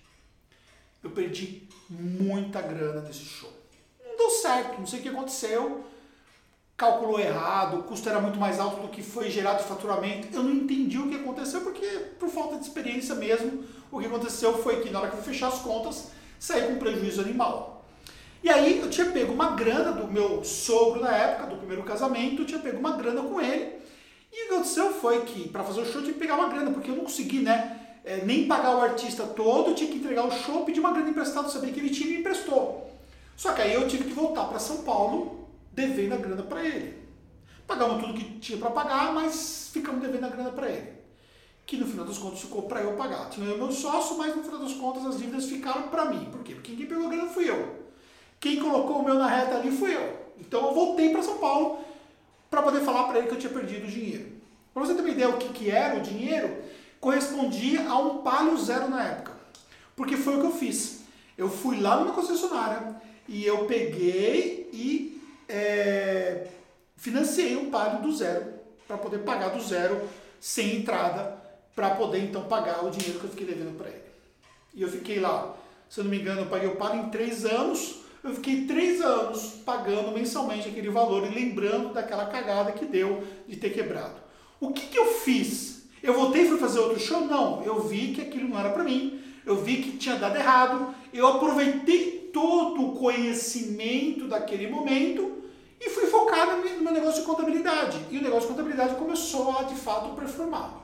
eu 1.02 1.10
perdi 1.10 1.68
muita 1.90 2.62
grana 2.62 3.00
desse 3.00 3.24
show. 3.24 3.52
Não 4.04 4.16
deu 4.16 4.30
certo, 4.30 4.78
não 4.78 4.86
sei 4.86 5.00
o 5.00 5.02
que 5.02 5.08
aconteceu 5.08 5.84
calculou 6.76 7.20
errado, 7.20 7.78
o 7.78 7.82
custo 7.84 8.08
era 8.08 8.20
muito 8.20 8.36
mais 8.36 8.58
alto 8.58 8.82
do 8.82 8.88
que 8.88 9.00
foi 9.00 9.30
gerado 9.30 9.62
de 9.62 9.68
faturamento. 9.68 10.26
Eu 10.32 10.42
não 10.42 10.52
entendi 10.52 10.98
o 10.98 11.08
que 11.08 11.14
aconteceu 11.14 11.60
porque, 11.60 11.86
por 12.18 12.28
falta 12.28 12.56
de 12.56 12.64
experiência 12.64 13.14
mesmo, 13.14 13.64
o 13.92 14.00
que 14.00 14.06
aconteceu 14.06 14.60
foi 14.60 14.82
que 14.82 14.90
na 14.90 15.00
hora 15.00 15.10
que 15.10 15.16
eu 15.16 15.22
fechar 15.22 15.48
as 15.48 15.60
contas, 15.60 16.10
saí 16.36 16.66
com 16.66 16.76
prejuízo 16.76 17.20
animal. 17.20 17.73
E 18.44 18.50
aí 18.50 18.78
eu 18.78 18.90
tinha 18.90 19.06
pego 19.10 19.32
uma 19.32 19.52
grana 19.52 19.90
do 19.90 20.06
meu 20.06 20.44
sogro 20.44 21.00
na 21.00 21.16
época, 21.16 21.46
do 21.46 21.56
primeiro 21.56 21.82
casamento, 21.82 22.42
eu 22.42 22.46
tinha 22.46 22.60
pego 22.60 22.78
uma 22.78 22.94
grana 22.94 23.22
com 23.22 23.40
ele. 23.40 23.72
E 24.30 24.44
o 24.44 24.48
que 24.48 24.52
aconteceu 24.52 24.92
foi 24.92 25.22
que, 25.22 25.48
para 25.48 25.64
fazer 25.64 25.80
o 25.80 25.86
show, 25.86 25.94
eu 25.94 26.02
tinha 26.02 26.12
que 26.12 26.18
pegar 26.18 26.34
uma 26.34 26.50
grana, 26.50 26.70
porque 26.70 26.90
eu 26.90 26.96
não 26.96 27.04
consegui, 27.04 27.38
né? 27.38 27.80
É, 28.04 28.22
nem 28.22 28.46
pagar 28.46 28.76
o 28.76 28.82
artista 28.82 29.24
todo, 29.24 29.74
tinha 29.74 29.90
que 29.90 29.96
entregar 29.96 30.26
o 30.26 30.30
show, 30.30 30.62
pedir 30.62 30.80
uma 30.80 30.92
grana 30.92 31.08
emprestada, 31.08 31.48
sabia 31.48 31.72
que 31.72 31.80
ele 31.80 31.88
tinha 31.88 32.10
e 32.10 32.12
me 32.12 32.18
emprestou. 32.18 32.90
Só 33.34 33.54
que 33.54 33.62
aí 33.62 33.72
eu 33.72 33.88
tive 33.88 34.04
que 34.04 34.12
voltar 34.12 34.44
para 34.44 34.58
São 34.58 34.82
Paulo 34.82 35.48
devendo 35.72 36.12
a 36.12 36.18
grana 36.18 36.42
para 36.42 36.62
ele. 36.62 36.98
Pagamos 37.66 38.02
tudo 38.02 38.12
que 38.12 38.38
tinha 38.40 38.58
para 38.58 38.68
pagar, 38.68 39.14
mas 39.14 39.70
ficamos 39.72 40.02
devendo 40.02 40.26
a 40.26 40.28
grana 40.28 40.50
para 40.50 40.68
ele. 40.68 40.92
Que 41.64 41.78
no 41.78 41.86
final 41.86 42.04
das 42.04 42.18
contas 42.18 42.40
ficou 42.40 42.64
para 42.64 42.82
eu 42.82 42.92
pagar. 42.92 43.30
Tinha 43.30 43.54
o 43.54 43.56
meu 43.56 43.72
sócio, 43.72 44.18
mas 44.18 44.36
no 44.36 44.44
final 44.44 44.60
das 44.60 44.74
contas 44.74 45.06
as 45.06 45.16
dívidas 45.16 45.46
ficaram 45.46 45.88
para 45.88 46.04
mim. 46.04 46.26
Por 46.30 46.42
quê? 46.42 46.52
Porque 46.54 46.76
quem 46.76 46.84
pegou 46.84 47.06
a 47.06 47.08
grana 47.08 47.30
fui 47.30 47.48
eu. 47.48 47.83
Quem 48.44 48.60
colocou 48.60 48.98
o 48.98 49.02
meu 49.02 49.14
na 49.14 49.26
reta 49.26 49.54
ali 49.54 49.70
fui 49.70 49.96
eu. 49.96 50.18
Então 50.38 50.66
eu 50.66 50.74
voltei 50.74 51.08
para 51.08 51.22
São 51.22 51.38
Paulo 51.38 51.78
para 52.50 52.60
poder 52.60 52.82
falar 52.82 53.04
para 53.04 53.16
ele 53.16 53.26
que 53.26 53.32
eu 53.32 53.38
tinha 53.38 53.50
perdido 53.50 53.86
o 53.86 53.90
dinheiro. 53.90 54.32
Para 54.74 54.84
você 54.84 54.92
ter 54.92 55.00
uma 55.00 55.08
ideia 55.08 55.30
o 55.30 55.38
que, 55.38 55.48
que 55.48 55.70
era 55.70 55.96
o 55.96 56.02
dinheiro, 56.02 56.54
correspondia 57.00 57.88
a 57.88 57.98
um 57.98 58.18
palio 58.18 58.54
zero 58.58 58.90
na 58.90 59.02
época. 59.02 59.32
Porque 59.96 60.18
foi 60.18 60.36
o 60.36 60.40
que 60.40 60.46
eu 60.48 60.52
fiz. 60.52 61.04
Eu 61.38 61.48
fui 61.48 61.80
lá 61.80 61.98
numa 61.98 62.12
concessionária 62.12 62.94
e 63.26 63.46
eu 63.46 63.64
peguei 63.64 64.68
e 64.74 65.22
é, 65.48 66.46
financiei 66.98 67.56
um 67.56 67.70
palio 67.70 68.02
do 68.02 68.14
zero 68.14 68.44
para 68.86 68.98
poder 68.98 69.20
pagar 69.20 69.52
do 69.52 69.62
zero 69.62 70.06
sem 70.38 70.80
entrada 70.80 71.34
para 71.74 71.94
poder 71.94 72.18
então 72.18 72.42
pagar 72.42 72.84
o 72.84 72.90
dinheiro 72.90 73.20
que 73.20 73.24
eu 73.24 73.30
fiquei 73.30 73.46
devendo 73.46 73.74
para 73.78 73.88
ele. 73.88 74.04
E 74.74 74.82
eu 74.82 74.88
fiquei 74.90 75.18
lá, 75.18 75.56
se 75.88 75.98
eu 75.98 76.04
não 76.04 76.10
me 76.10 76.20
engano, 76.20 76.42
eu 76.42 76.46
paguei 76.46 76.68
o 76.68 76.76
palio 76.76 77.04
em 77.04 77.08
três 77.08 77.46
anos. 77.46 78.03
Eu 78.24 78.32
fiquei 78.32 78.64
três 78.64 79.02
anos 79.02 79.60
pagando 79.66 80.10
mensalmente 80.10 80.66
aquele 80.66 80.88
valor 80.88 81.26
e 81.26 81.34
lembrando 81.34 81.92
daquela 81.92 82.24
cagada 82.24 82.72
que 82.72 82.86
deu 82.86 83.22
de 83.46 83.56
ter 83.56 83.68
quebrado. 83.68 84.16
O 84.58 84.72
que, 84.72 84.86
que 84.86 84.98
eu 84.98 85.04
fiz? 85.04 85.84
Eu 86.02 86.14
voltei 86.14 86.46
fui 86.46 86.56
fazer 86.56 86.78
outro 86.78 86.98
show? 86.98 87.20
Não, 87.26 87.62
eu 87.62 87.82
vi 87.82 88.14
que 88.14 88.22
aquilo 88.22 88.48
não 88.48 88.58
era 88.58 88.70
para 88.70 88.82
mim. 88.82 89.20
Eu 89.44 89.56
vi 89.56 89.82
que 89.82 89.98
tinha 89.98 90.16
dado 90.16 90.36
errado. 90.36 90.94
Eu 91.12 91.26
aproveitei 91.26 92.30
todo 92.32 92.82
o 92.82 92.92
conhecimento 92.94 94.26
daquele 94.26 94.68
momento 94.68 95.42
e 95.78 95.90
fui 95.90 96.06
focar 96.06 96.56
no 96.56 96.82
meu 96.82 96.92
negócio 96.94 97.20
de 97.20 97.26
contabilidade. 97.26 97.98
E 98.10 98.16
o 98.16 98.22
negócio 98.22 98.48
de 98.48 98.54
contabilidade 98.54 98.94
começou 98.94 99.54
a, 99.58 99.64
de 99.64 99.74
fato, 99.74 100.16
performar. 100.16 100.83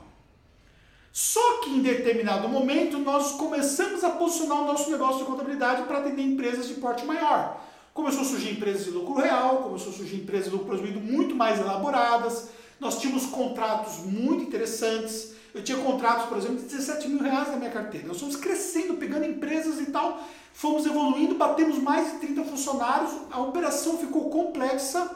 Só 1.11 1.59
que 1.59 1.69
em 1.69 1.81
determinado 1.81 2.47
momento 2.47 2.97
nós 2.97 3.33
começamos 3.33 4.03
a 4.03 4.11
posicionar 4.11 4.61
o 4.61 4.65
nosso 4.65 4.89
negócio 4.89 5.19
de 5.19 5.25
contabilidade 5.25 5.83
para 5.83 5.97
atender 5.97 6.21
empresas 6.21 6.67
de 6.67 6.75
porte 6.75 7.05
maior. 7.05 7.61
Começou 7.93 8.21
a 8.21 8.25
surgir 8.25 8.51
empresas 8.51 8.85
de 8.85 8.91
lucro 8.91 9.15
real, 9.15 9.57
começou 9.57 9.91
a 9.91 9.95
surgir 9.95 10.15
empresas 10.15 10.45
de 10.45 10.51
lucro 10.51 10.69
presumido 10.69 11.01
muito 11.01 11.35
mais 11.35 11.59
elaboradas. 11.59 12.49
Nós 12.79 12.97
tínhamos 12.97 13.25
contratos 13.25 13.97
muito 14.05 14.43
interessantes, 14.43 15.33
Eu 15.53 15.61
tinha 15.61 15.77
contratos, 15.79 16.27
por 16.27 16.37
exemplo, 16.37 16.55
de 16.55 16.63
17 16.63 17.09
mil 17.09 17.19
reais 17.19 17.49
na 17.49 17.57
minha 17.57 17.69
carteira. 17.69 18.07
Nós 18.07 18.17
fomos 18.17 18.37
crescendo, 18.37 18.93
pegando 18.93 19.25
empresas 19.25 19.81
e 19.81 19.87
tal, 19.87 20.25
fomos 20.53 20.85
evoluindo, 20.85 21.35
batemos 21.35 21.77
mais 21.77 22.09
de 22.13 22.19
30 22.19 22.45
funcionários, 22.45 23.11
a 23.29 23.41
operação 23.41 23.97
ficou 23.97 24.29
complexa. 24.29 25.11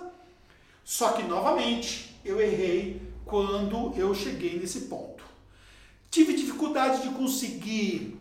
Só 0.83 1.13
que, 1.13 1.23
novamente, 1.23 2.19
eu 2.25 2.41
errei 2.41 3.01
quando 3.25 3.93
eu 3.95 4.13
cheguei 4.13 4.59
nesse 4.59 4.81
ponto. 4.81 5.23
Tive 6.15 6.33
dificuldade 6.33 7.01
de 7.01 7.09
conseguir 7.09 8.17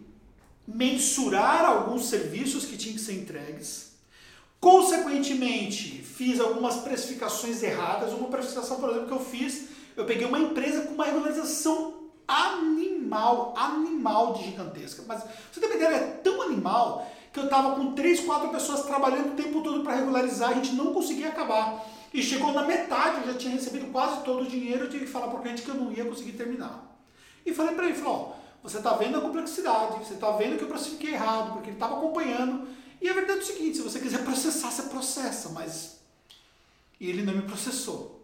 mensurar 0.66 1.64
alguns 1.64 2.06
serviços 2.06 2.64
que 2.64 2.76
tinham 2.76 2.96
que 2.96 3.00
ser 3.00 3.12
entregues. 3.12 3.92
Consequentemente, 4.58 6.02
fiz 6.02 6.40
algumas 6.40 6.78
precificações 6.78 7.62
erradas. 7.62 8.12
Uma 8.12 8.26
precificação, 8.26 8.80
por 8.80 8.90
exemplo, 8.90 9.06
que 9.06 9.12
eu 9.12 9.20
fiz, 9.20 9.68
eu 9.96 10.04
peguei 10.04 10.26
uma 10.26 10.40
empresa 10.40 10.80
com 10.80 10.94
uma 10.94 11.04
regularização 11.04 12.10
animal, 12.26 13.54
animal 13.56 14.34
de 14.34 14.46
gigantesca. 14.46 15.04
Mas 15.06 15.22
você 15.52 15.60
tem 15.60 15.68
uma 15.68 15.76
ideia, 15.76 15.94
é 15.94 16.00
tão 16.24 16.42
animal 16.42 17.08
que 17.32 17.38
eu 17.38 17.44
estava 17.44 17.76
com 17.76 17.92
três, 17.92 18.18
quatro 18.18 18.48
pessoas 18.48 18.82
trabalhando 18.82 19.34
o 19.34 19.36
tempo 19.40 19.62
todo 19.62 19.84
para 19.84 19.94
regularizar, 19.94 20.50
a 20.50 20.54
gente 20.54 20.72
não 20.72 20.92
conseguia 20.92 21.28
acabar. 21.28 21.86
E 22.12 22.20
chegou 22.20 22.52
na 22.52 22.64
metade, 22.64 23.20
eu 23.20 23.32
já 23.32 23.38
tinha 23.38 23.54
recebido 23.54 23.92
quase 23.92 24.24
todo 24.24 24.42
o 24.42 24.48
dinheiro, 24.48 24.86
eu 24.86 24.90
tive 24.90 25.04
que 25.04 25.12
falar 25.12 25.28
para 25.28 25.38
o 25.38 25.42
cliente 25.42 25.62
que 25.62 25.68
eu 25.68 25.76
não 25.76 25.92
ia 25.92 26.04
conseguir 26.04 26.32
terminar. 26.32 26.93
E 27.44 27.52
falei 27.52 27.74
para 27.74 27.86
ele, 27.86 27.94
falou, 27.94 28.36
você 28.62 28.78
está 28.78 28.94
vendo 28.94 29.18
a 29.18 29.20
complexidade, 29.20 30.04
você 30.04 30.14
está 30.14 30.30
vendo 30.32 30.56
que 30.56 30.64
eu 30.64 30.68
precifiquei 30.68 31.12
errado, 31.12 31.52
porque 31.52 31.68
ele 31.68 31.76
estava 31.76 31.98
acompanhando. 31.98 32.66
E 33.00 33.08
a 33.08 33.12
verdade 33.12 33.40
é 33.40 33.42
o 33.42 33.46
seguinte, 33.46 33.76
se 33.76 33.82
você 33.82 34.00
quiser 34.00 34.24
processar, 34.24 34.70
você 34.70 34.84
processa, 34.84 35.50
mas... 35.50 35.98
E 36.98 37.10
ele 37.10 37.22
não 37.22 37.34
me 37.34 37.42
processou. 37.42 38.14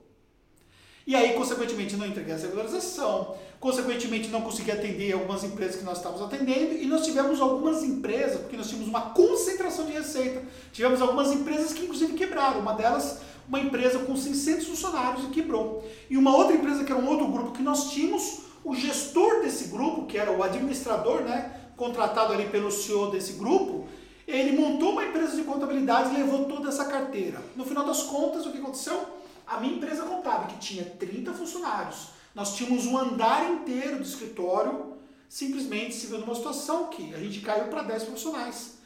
E 1.06 1.14
aí, 1.14 1.35
consequentemente, 1.35 1.96
não 1.96 2.06
entreguei 2.06 2.33
a 2.33 2.38
regularização, 2.38 3.37
consequentemente, 3.59 4.28
não 4.28 4.42
consegui 4.42 4.70
atender 4.70 5.12
algumas 5.12 5.42
empresas 5.42 5.76
que 5.76 5.85
nós 5.85 5.98
estávamos 5.98 6.22
atendendo, 6.22 6.74
e 6.74 6.87
nós 6.87 7.04
tivemos 7.04 7.40
algumas 7.40 7.83
empresas, 7.83 8.40
porque 8.40 8.56
nós 8.56 8.68
tínhamos 8.68 8.88
uma 8.88 9.11
concentração 9.11 9.87
de 9.87 9.92
receita, 9.92 10.42
tivemos 10.72 11.02
algumas 11.02 11.33
empresas 11.33 11.72
que, 11.72 11.83
inclusive, 11.83 12.14
quebraram. 12.14 12.61
Uma 12.61 12.74
delas, 12.74 13.18
uma 13.48 13.59
empresa 13.59 13.98
com 13.98 14.16
600 14.16 14.66
funcionários, 14.66 15.24
e 15.24 15.28
quebrou. 15.28 15.85
E 16.09 16.16
uma 16.16 16.35
outra 16.35 16.54
empresa, 16.54 16.85
que 16.85 16.92
era 16.92 17.00
um 17.00 17.09
outro 17.09 17.26
grupo 17.26 17.52
que 17.52 17.62
nós 17.62 17.90
tínhamos, 17.90 18.42
o 18.64 18.75
gestor 18.75 19.40
desse 19.42 19.68
grupo, 19.68 20.07
que 20.07 20.18
era 20.18 20.31
o 20.31 20.42
administrador, 20.42 21.23
né, 21.23 21.61
contratado 21.77 22.33
ali 22.33 22.49
pelo 22.49 22.70
CEO 22.70 23.11
desse 23.11 23.35
grupo, 23.35 23.88
ele 24.27 24.53
montou 24.53 24.92
uma 24.92 25.05
empresa 25.05 25.35
de 25.35 25.42
contabilidade 25.42 26.14
e 26.14 26.18
levou 26.18 26.44
toda 26.44 26.68
essa 26.68 26.85
carteira. 26.85 27.40
No 27.57 27.64
final 27.64 27.85
das 27.85 28.03
contas, 28.03 28.46
o 28.46 28.53
que 28.53 28.59
aconteceu? 28.59 29.03
A 29.46 29.59
minha 29.59 29.75
empresa 29.75 30.03
contábil, 30.03 30.49
que 30.49 30.59
tinha 30.59 30.85
30 30.85 31.33
funcionários, 31.33 32.11
nós 32.35 32.55
tínhamos 32.55 32.87
um 32.87 32.96
andar 32.96 33.51
inteiro 33.51 33.96
de 33.96 34.09
escritório, 34.09 34.94
simplesmente 35.29 35.94
se 35.94 36.07
viu 36.07 36.18
numa 36.18 36.35
situação 36.35 36.88
que 36.88 37.12
a 37.14 37.18
gente 37.18 37.40
caiu 37.40 37.64
para 37.64 37.83
10 37.83 38.05
profissionais. 38.05 38.79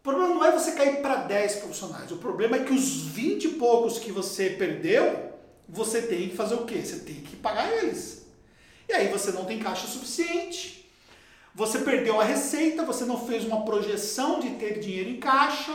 O 0.00 0.02
problema 0.02 0.34
não 0.34 0.44
é 0.44 0.52
você 0.52 0.72
cair 0.72 1.00
para 1.00 1.16
10 1.16 1.56
profissionais, 1.56 2.10
o 2.10 2.16
problema 2.16 2.56
é 2.56 2.64
que 2.64 2.72
os 2.72 3.06
20 3.06 3.44
e 3.44 3.48
poucos 3.52 3.98
que 3.98 4.12
você 4.12 4.50
perdeu, 4.50 5.32
você 5.66 6.02
tem 6.02 6.28
que 6.28 6.36
fazer 6.36 6.56
o 6.56 6.66
quê? 6.66 6.82
Você 6.84 6.98
tem 6.98 7.16
que 7.16 7.36
pagar 7.36 7.72
eles. 7.72 8.23
E 8.88 8.92
aí 8.92 9.08
você 9.08 9.32
não 9.32 9.44
tem 9.44 9.58
caixa 9.58 9.86
suficiente. 9.86 10.90
Você 11.54 11.78
perdeu 11.78 12.20
a 12.20 12.24
receita, 12.24 12.84
você 12.84 13.04
não 13.04 13.26
fez 13.26 13.44
uma 13.44 13.64
projeção 13.64 14.40
de 14.40 14.50
ter 14.50 14.80
dinheiro 14.80 15.10
em 15.10 15.20
caixa. 15.20 15.72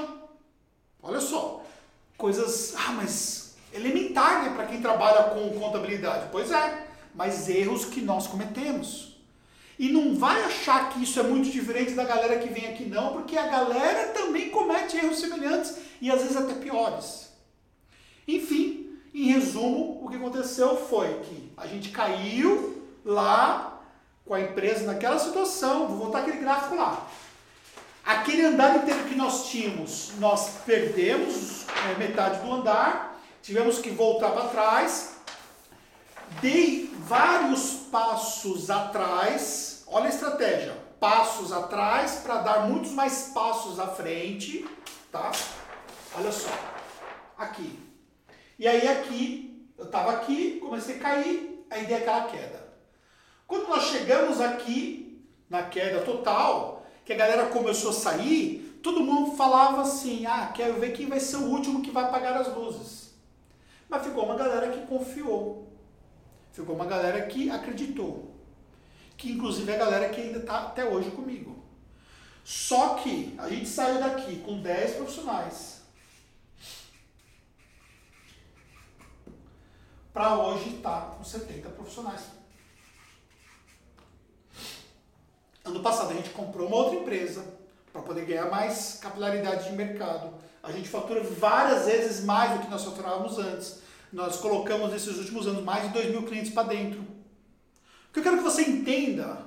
Olha 1.02 1.22
só, 1.22 1.64
coisas, 2.18 2.76
ah, 2.76 2.92
mas 2.92 3.56
elementar, 3.74 4.44
né, 4.44 4.54
para 4.54 4.66
quem 4.66 4.82
trabalha 4.82 5.30
com 5.30 5.58
contabilidade. 5.58 6.28
Pois 6.32 6.52
é, 6.52 6.88
mas 7.16 7.48
erros 7.48 7.86
que 7.86 8.02
nós 8.02 8.28
cometemos. 8.28 9.18
E 9.80 9.88
não 9.90 10.14
vai 10.16 10.44
achar 10.44 10.90
que 10.90 11.02
isso 11.02 11.18
é 11.20 11.24
muito 11.24 11.50
diferente 11.50 11.94
da 11.94 12.04
galera 12.04 12.40
que 12.40 12.50
vem 12.50 12.68
aqui 12.68 12.86
não, 12.86 13.14
porque 13.14 13.38
a 13.38 13.48
galera 13.48 14.10
também 14.10 14.50
comete 14.50 14.98
erros 14.98 15.20
semelhantes 15.20 15.78
e 16.02 16.12
às 16.12 16.22
vezes 16.22 16.36
até 16.36 16.54
piores. 16.56 17.30
Enfim, 18.28 18.98
em 19.14 19.32
resumo, 19.32 20.02
o 20.04 20.10
que 20.10 20.18
aconteceu 20.18 20.76
foi 20.76 21.22
que 21.22 21.52
a 21.56 21.66
gente 21.66 21.90
caiu 21.90 22.79
lá 23.10 23.82
com 24.26 24.36
a 24.36 24.42
empresa 24.42 24.86
naquela 24.86 25.18
situação, 25.18 25.88
vou 25.88 25.98
voltar 25.98 26.20
aquele 26.20 26.38
gráfico 26.38 26.76
lá. 26.76 27.08
Aquele 28.06 28.46
andar 28.46 28.78
inteiro 28.78 29.06
que 29.06 29.16
nós 29.16 29.50
tínhamos, 29.50 30.12
nós 30.20 30.62
perdemos 30.66 31.66
é, 31.68 31.98
metade 31.98 32.40
do 32.40 32.54
andar, 32.54 33.20
tivemos 33.42 33.80
que 33.80 33.90
voltar 33.90 34.32
para 34.32 34.50
trás, 34.50 35.16
dei 36.42 36.94
vários 37.00 37.72
passos 37.92 38.70
atrás, 38.70 39.84
olha 39.88 40.06
a 40.06 40.10
estratégia, 40.10 40.78
passos 41.00 41.52
atrás 41.52 42.22
para 42.24 42.38
dar 42.38 42.68
muitos 42.68 42.92
mais 42.92 43.32
passos 43.34 43.80
à 43.80 43.88
frente, 43.88 44.68
tá? 45.12 45.32
Olha 46.16 46.32
só, 46.32 46.50
aqui. 47.38 47.80
E 48.60 48.68
aí 48.68 48.88
aqui, 48.88 49.68
eu 49.78 49.86
estava 49.86 50.12
aqui, 50.12 50.60
comecei 50.60 50.98
a 50.98 51.00
cair, 51.00 51.66
aí 51.72 51.86
dei 51.86 51.98
aquela 51.98 52.26
queda. 52.26 52.69
Quando 53.50 53.68
nós 53.68 53.86
chegamos 53.86 54.40
aqui, 54.40 55.26
na 55.50 55.64
queda 55.64 56.02
total, 56.02 56.86
que 57.04 57.12
a 57.12 57.16
galera 57.16 57.48
começou 57.48 57.90
a 57.90 57.94
sair, 57.94 58.80
todo 58.84 59.02
mundo 59.02 59.36
falava 59.36 59.82
assim: 59.82 60.28
ah, 60.28 60.52
quero 60.54 60.80
ver 60.80 60.92
quem 60.92 61.08
vai 61.08 61.20
ser 61.20 61.38
o 61.38 61.48
último 61.48 61.82
que 61.82 61.90
vai 61.90 62.04
apagar 62.04 62.38
as 62.38 62.56
luzes. 62.56 63.10
Mas 63.90 64.06
ficou 64.06 64.26
uma 64.26 64.36
galera 64.36 64.72
que 64.72 64.86
confiou. 64.86 65.68
Ficou 66.52 66.76
uma 66.76 66.86
galera 66.86 67.26
que 67.26 67.50
acreditou. 67.50 68.36
Que 69.18 69.32
inclusive 69.32 69.72
é 69.72 69.76
a 69.76 69.80
galera 69.80 70.10
que 70.10 70.22
ainda 70.22 70.38
está 70.38 70.68
até 70.68 70.86
hoje 70.86 71.10
comigo. 71.10 71.64
Só 72.44 72.94
que 72.98 73.34
a 73.40 73.50
gente 73.50 73.68
saiu 73.68 74.00
daqui 74.00 74.42
com 74.42 74.62
10 74.62 74.98
profissionais. 74.98 75.82
Para 80.14 80.38
hoje 80.38 80.76
estar 80.76 81.02
tá 81.02 81.16
com 81.16 81.24
70 81.24 81.70
profissionais. 81.70 82.39
Ano 85.70 85.82
passado 85.82 86.12
a 86.12 86.16
gente 86.16 86.32
comprou 86.32 86.68
uma 86.68 86.78
outra 86.78 87.00
empresa 87.00 87.46
para 87.94 88.02
poder 88.02 88.26
ganhar 88.26 88.50
mais 88.50 88.98
capilaridade 89.00 89.70
de 89.70 89.76
mercado. 89.76 90.34
A 90.64 90.72
gente 90.72 90.90
fatura 90.90 91.22
várias 91.24 91.86
vezes 91.86 92.26
mais 92.26 92.54
do 92.54 92.66
que 92.66 92.72
nós 92.72 92.84
faturávamos 92.84 93.38
antes. 93.38 93.80
Nós 94.12 94.38
colocamos 94.38 94.92
nesses 94.92 95.18
últimos 95.18 95.46
anos 95.46 95.64
mais 95.64 95.84
de 95.84 95.90
2 95.90 96.10
mil 96.10 96.24
clientes 96.24 96.52
para 96.52 96.70
dentro. 96.70 97.02
O 97.02 98.14
que 98.14 98.20
eu 98.20 98.24
quero 98.24 98.38
que 98.38 98.44
você 98.44 98.64
entenda, 98.64 99.46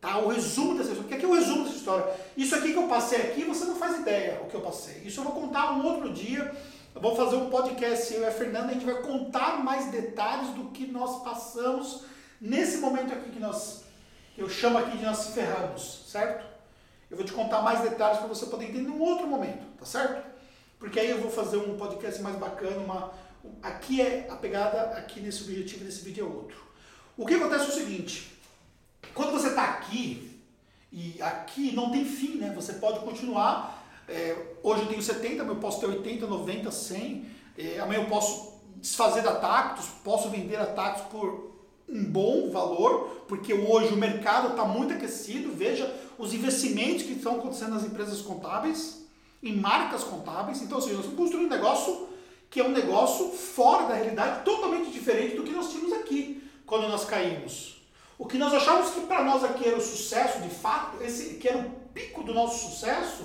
tá? 0.00 0.18
O 0.18 0.28
resumo 0.28 0.76
dessa 0.76 0.90
história. 0.90 1.06
O 1.06 1.08
que 1.08 1.14
é, 1.14 1.22
é 1.22 1.26
o 1.26 1.34
resumo 1.34 1.64
dessa 1.64 1.76
história? 1.76 2.14
Isso 2.36 2.54
aqui 2.56 2.72
que 2.72 2.78
eu 2.78 2.88
passei 2.88 3.22
aqui, 3.22 3.44
você 3.44 3.64
não 3.64 3.76
faz 3.76 4.00
ideia 4.00 4.40
o 4.42 4.48
que 4.48 4.56
eu 4.56 4.60
passei. 4.60 5.02
Isso 5.04 5.20
eu 5.20 5.24
vou 5.24 5.34
contar 5.34 5.72
um 5.72 5.86
outro 5.86 6.12
dia. 6.12 6.52
Eu 6.92 7.00
vou 7.00 7.14
fazer 7.14 7.36
um 7.36 7.48
podcast, 7.48 8.12
eu 8.12 8.22
e 8.22 8.26
a 8.26 8.32
Fernanda, 8.32 8.70
a 8.70 8.72
gente 8.72 8.84
vai 8.84 9.00
contar 9.02 9.62
mais 9.62 9.86
detalhes 9.92 10.48
do 10.50 10.70
que 10.70 10.88
nós 10.88 11.22
passamos 11.22 12.02
nesse 12.40 12.78
momento 12.78 13.12
aqui 13.12 13.30
que 13.30 13.38
nós 13.38 13.84
eu 14.40 14.48
chamo 14.48 14.78
aqui 14.78 14.96
de 14.96 15.04
nós 15.04 15.34
ferramos, 15.34 16.04
certo? 16.08 16.46
Eu 17.10 17.16
vou 17.16 17.26
te 17.26 17.32
contar 17.32 17.60
mais 17.60 17.80
detalhes 17.82 18.18
para 18.18 18.28
você 18.28 18.46
poder 18.46 18.66
entender 18.66 18.88
em 18.88 18.92
um 18.92 19.02
outro 19.02 19.26
momento, 19.26 19.66
tá 19.78 19.84
certo? 19.84 20.26
Porque 20.78 20.98
aí 20.98 21.10
eu 21.10 21.20
vou 21.20 21.30
fazer 21.30 21.58
um 21.58 21.76
podcast 21.76 22.22
mais 22.22 22.36
bacana, 22.36 22.78
uma, 22.78 23.12
aqui 23.62 24.00
é 24.00 24.26
a 24.30 24.36
pegada, 24.36 24.96
aqui 24.96 25.20
nesse 25.20 25.42
objetivo, 25.42 25.84
nesse 25.84 26.02
vídeo 26.02 26.24
é 26.24 26.28
outro. 26.28 26.56
O 27.18 27.26
que 27.26 27.34
acontece 27.34 27.66
é 27.66 27.68
o 27.68 27.72
seguinte, 27.72 28.32
quando 29.12 29.32
você 29.32 29.48
está 29.48 29.64
aqui, 29.64 30.40
e 30.90 31.20
aqui 31.20 31.72
não 31.72 31.90
tem 31.90 32.04
fim, 32.04 32.38
né? 32.38 32.50
Você 32.54 32.74
pode 32.74 33.00
continuar, 33.00 33.86
é, 34.08 34.54
hoje 34.62 34.82
eu 34.82 34.88
tenho 34.88 35.02
70, 35.02 35.44
mas 35.44 35.48
eu 35.54 35.60
posso 35.60 35.80
ter 35.80 35.86
80, 35.86 36.26
90, 36.26 36.70
100, 36.70 37.26
é, 37.58 37.78
amanhã 37.78 38.00
eu 38.00 38.08
posso 38.08 38.58
desfazer 38.76 39.22
da 39.22 39.36
Tactus, 39.36 39.86
posso 40.02 40.30
vender 40.30 40.56
a 40.56 40.66
Tactus 40.66 41.06
por 41.08 41.59
um 41.90 42.04
bom 42.04 42.50
valor, 42.50 43.24
porque 43.26 43.52
hoje 43.52 43.92
o 43.92 43.96
mercado 43.96 44.48
está 44.48 44.64
muito 44.64 44.94
aquecido. 44.94 45.52
Veja 45.52 45.92
os 46.18 46.32
investimentos 46.32 47.02
que 47.02 47.12
estão 47.12 47.36
acontecendo 47.36 47.74
nas 47.74 47.84
empresas 47.84 48.20
contábeis, 48.20 49.06
em 49.42 49.56
marcas 49.56 50.04
contábeis. 50.04 50.62
Então, 50.62 50.78
assim, 50.78 50.92
nós 50.92 51.00
estamos 51.00 51.18
construindo 51.18 51.46
um 51.46 51.56
negócio 51.56 52.08
que 52.48 52.60
é 52.60 52.64
um 52.64 52.70
negócio 52.70 53.30
fora 53.30 53.86
da 53.86 53.94
realidade, 53.94 54.44
totalmente 54.44 54.90
diferente 54.90 55.36
do 55.36 55.44
que 55.44 55.52
nós 55.52 55.70
tínhamos 55.70 55.92
aqui 55.92 56.42
quando 56.66 56.88
nós 56.88 57.04
caímos. 57.04 57.80
O 58.18 58.26
que 58.26 58.36
nós 58.36 58.52
achávamos 58.52 58.90
que 58.90 59.00
para 59.02 59.24
nós 59.24 59.44
aqui 59.44 59.66
era 59.66 59.78
o 59.78 59.80
sucesso, 59.80 60.40
de 60.40 60.50
fato, 60.50 61.02
esse 61.02 61.34
que 61.34 61.48
era 61.48 61.58
o 61.58 61.70
pico 61.94 62.22
do 62.22 62.34
nosso 62.34 62.70
sucesso, 62.70 63.24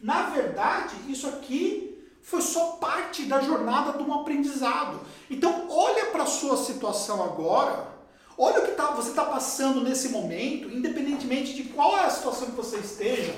na 0.00 0.30
verdade, 0.30 0.94
isso 1.08 1.26
aqui 1.28 1.91
foi 2.32 2.42
só 2.42 2.72
parte 2.80 3.24
da 3.24 3.40
jornada 3.40 3.96
de 3.96 4.02
um 4.02 4.12
aprendizado. 4.12 5.00
Então, 5.30 5.66
olha 5.70 6.06
para 6.06 6.24
a 6.24 6.26
sua 6.26 6.56
situação 6.56 7.22
agora 7.22 7.92
Olha 8.36 8.60
o 8.60 8.64
que 8.64 8.72
tá, 8.72 8.90
você 8.92 9.10
está 9.10 9.24
passando 9.24 9.82
nesse 9.82 10.08
momento, 10.08 10.68
independentemente 10.68 11.54
de 11.54 11.64
qual 11.64 11.96
é 11.98 12.06
a 12.06 12.10
situação 12.10 12.46
que 12.46 12.56
você 12.56 12.78
esteja, 12.78 13.34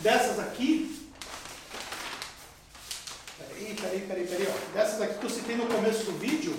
dessas 0.00 0.38
aqui. 0.40 1.00
Peraí, 3.38 3.74
peraí, 3.74 4.00
peraí, 4.00 4.26
peraí. 4.26 4.48
Ó. 4.48 4.72
Dessas 4.74 5.00
aqui 5.00 5.18
que 5.18 5.26
eu 5.26 5.30
citei 5.30 5.56
no 5.56 5.66
começo 5.66 6.04
do 6.04 6.18
vídeo. 6.18 6.54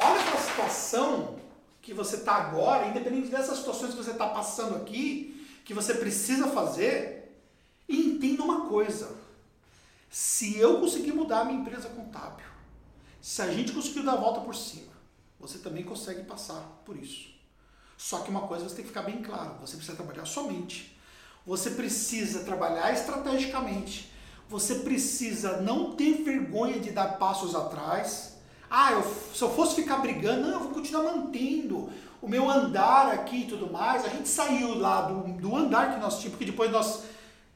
Olha 0.00 0.22
para 0.22 0.38
a 0.38 0.42
situação 0.42 1.38
que 1.82 1.92
você 1.92 2.16
está 2.16 2.34
agora, 2.34 2.86
independente 2.86 3.28
dessas 3.28 3.58
situações 3.58 3.90
que 3.90 3.96
você 3.96 4.12
está 4.12 4.28
passando 4.28 4.76
aqui, 4.76 5.46
que 5.64 5.74
você 5.74 5.94
precisa 5.94 6.46
fazer, 6.48 7.36
e 7.88 8.14
entenda 8.14 8.44
uma 8.44 8.68
coisa. 8.68 9.27
Se 10.10 10.58
eu 10.58 10.80
conseguir 10.80 11.12
mudar 11.12 11.40
a 11.40 11.44
minha 11.44 11.60
empresa 11.60 11.88
contábil, 11.88 12.46
se 13.20 13.42
a 13.42 13.52
gente 13.52 13.72
conseguir 13.72 14.02
dar 14.02 14.12
a 14.12 14.16
volta 14.16 14.40
por 14.40 14.54
cima, 14.54 14.92
você 15.38 15.58
também 15.58 15.84
consegue 15.84 16.22
passar 16.24 16.60
por 16.84 16.96
isso. 16.96 17.30
Só 17.96 18.20
que 18.20 18.30
uma 18.30 18.42
coisa 18.42 18.68
você 18.68 18.76
tem 18.76 18.84
que 18.84 18.90
ficar 18.90 19.02
bem 19.02 19.22
claro, 19.22 19.56
você 19.60 19.76
precisa 19.76 19.96
trabalhar 19.96 20.24
somente. 20.24 20.96
Você 21.44 21.70
precisa 21.70 22.44
trabalhar 22.44 22.92
estrategicamente. 22.92 24.12
Você 24.48 24.76
precisa 24.76 25.60
não 25.60 25.92
ter 25.92 26.22
vergonha 26.22 26.78
de 26.78 26.90
dar 26.90 27.18
passos 27.18 27.54
atrás. 27.54 28.36
Ah, 28.70 28.92
eu, 28.92 29.02
se 29.02 29.42
eu 29.42 29.50
fosse 29.50 29.74
ficar 29.76 29.96
brigando, 29.96 30.42
não, 30.42 30.50
eu 30.50 30.60
vou 30.60 30.70
continuar 30.70 31.04
mantendo 31.04 31.90
o 32.20 32.28
meu 32.28 32.50
andar 32.50 33.12
aqui 33.12 33.42
e 33.42 33.46
tudo 33.46 33.72
mais. 33.72 34.04
A 34.04 34.08
gente 34.08 34.28
saiu 34.28 34.78
lá 34.78 35.02
do, 35.02 35.32
do 35.40 35.56
andar 35.56 35.94
que 35.94 36.00
nós 36.00 36.16
tínhamos, 36.16 36.32
porque 36.32 36.50
depois 36.50 36.70
nós 36.70 37.02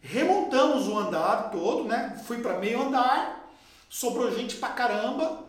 remontamos 0.03 0.89
o 0.89 0.99
andar 0.99 1.51
todo, 1.51 1.85
né? 1.85 2.21
Fui 2.27 2.39
para 2.39 2.59
meio 2.59 2.83
andar, 2.83 3.49
sobrou 3.89 4.31
gente 4.33 4.57
pra 4.57 4.71
caramba, 4.71 5.45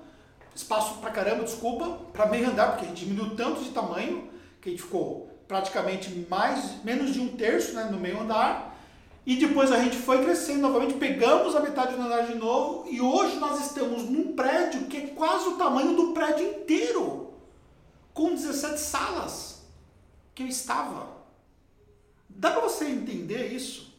espaço 0.56 1.00
pra 1.00 1.10
caramba, 1.10 1.44
desculpa, 1.44 1.98
para 2.14 2.28
meio 2.28 2.50
andar, 2.50 2.72
porque 2.72 2.86
a 2.86 2.88
gente 2.90 3.04
diminuiu 3.04 3.36
tanto 3.36 3.64
de 3.64 3.72
tamanho 3.72 4.30
que 4.62 4.70
a 4.70 4.72
gente 4.72 4.84
ficou 4.84 5.30
praticamente 5.48 6.26
mais 6.30 6.84
menos 6.84 7.12
de 7.12 7.20
um 7.20 7.36
terço 7.36 7.74
né, 7.74 7.86
no 7.86 8.00
meio 8.00 8.22
andar. 8.22 8.72
E 9.26 9.38
depois 9.38 9.72
a 9.72 9.80
gente 9.80 9.96
foi 9.96 10.22
crescendo 10.22 10.62
novamente, 10.62 10.96
pegamos 10.96 11.56
a 11.56 11.62
metade 11.62 11.96
do 11.96 12.02
andar 12.02 12.28
de 12.28 12.36
novo 12.36 12.90
e 12.90 13.00
hoje 13.00 13.38
nós 13.38 13.68
estamos 13.68 14.04
num 14.04 14.34
prédio 14.34 14.86
que 14.88 14.98
é 14.98 15.08
quase 15.08 15.48
o 15.48 15.56
tamanho 15.56 15.96
do 15.96 16.12
prédio 16.12 16.46
inteiro, 16.46 17.34
com 18.14 18.36
17 18.36 18.80
salas 18.80 19.66
que 20.36 20.44
eu 20.44 20.48
estava. 20.48 21.08
Dá 22.28 22.52
para 22.52 22.62
você 22.62 22.86
entender 22.86 23.48
isso? 23.54 23.93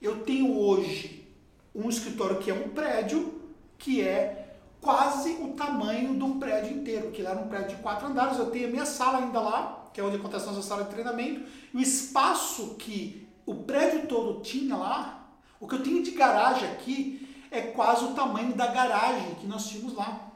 Eu 0.00 0.24
tenho 0.24 0.56
hoje 0.56 1.26
um 1.74 1.88
escritório 1.88 2.38
que 2.38 2.50
é 2.50 2.54
um 2.54 2.68
prédio 2.70 3.40
que 3.76 4.00
é 4.00 4.56
quase 4.80 5.32
o 5.32 5.52
tamanho 5.54 6.14
do 6.14 6.36
prédio 6.36 6.76
inteiro, 6.76 7.10
que 7.10 7.22
lá 7.22 7.30
era 7.30 7.40
um 7.40 7.48
prédio 7.48 7.76
de 7.76 7.82
quatro 7.82 8.06
andares. 8.06 8.38
Eu 8.38 8.50
tenho 8.50 8.68
a 8.68 8.70
minha 8.70 8.86
sala 8.86 9.18
ainda 9.18 9.40
lá, 9.40 9.90
que 9.92 10.00
é 10.00 10.04
onde 10.04 10.16
acontece 10.16 10.48
a 10.48 10.52
nossa 10.52 10.66
sala 10.66 10.84
de 10.84 10.90
treinamento. 10.90 11.48
E 11.74 11.76
o 11.76 11.80
espaço 11.80 12.76
que 12.76 13.28
o 13.44 13.54
prédio 13.54 14.06
todo 14.06 14.40
tinha 14.40 14.76
lá, 14.76 15.28
o 15.60 15.66
que 15.66 15.74
eu 15.74 15.82
tenho 15.82 16.02
de 16.02 16.12
garagem 16.12 16.68
aqui, 16.70 17.28
é 17.50 17.60
quase 17.60 18.04
o 18.04 18.14
tamanho 18.14 18.54
da 18.54 18.66
garagem 18.68 19.34
que 19.36 19.46
nós 19.46 19.68
tínhamos 19.68 19.94
lá. 19.94 20.32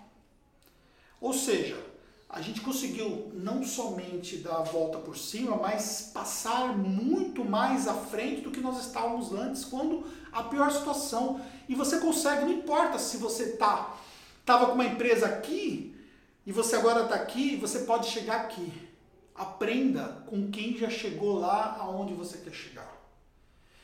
Ou 1.21 1.33
seja, 1.33 1.92
a 2.33 2.41
gente 2.41 2.63
conseguiu 2.63 3.31
não 3.35 3.63
somente 3.63 4.39
dar 4.39 4.57
a 4.57 4.63
volta 4.63 4.97
por 4.97 5.19
cima, 5.19 5.55
mas 5.57 6.11
passar 6.15 6.77
muito 6.77 7.45
mais 7.45 7.87
à 7.87 7.93
frente 7.93 8.41
do 8.41 8.51
que 8.51 8.59
nós 8.59 8.81
estávamos 8.81 9.33
antes, 9.33 9.67
quando 9.67 10.07
a 10.33 10.43
pior 10.45 10.73
situação. 10.73 11.43
E 11.69 11.75
você 11.75 11.99
consegue, 11.99 12.47
não 12.47 12.53
importa 12.53 12.99
se 12.99 13.19
você 13.19 13.53
tá 13.59 13.95
estava 14.41 14.67
com 14.67 14.73
uma 14.73 14.87
empresa 14.87 15.27
aqui 15.27 15.95
e 16.45 16.51
você 16.51 16.75
agora 16.75 17.05
está 17.05 17.15
aqui, 17.15 17.57
você 17.57 17.81
pode 17.81 18.09
chegar 18.09 18.41
aqui. 18.41 18.73
Aprenda 19.35 20.25
com 20.27 20.51
quem 20.51 20.77
já 20.77 20.89
chegou 20.89 21.39
lá 21.39 21.77
aonde 21.81 22.15
você 22.15 22.39
quer 22.39 22.53
chegar. 22.53 22.97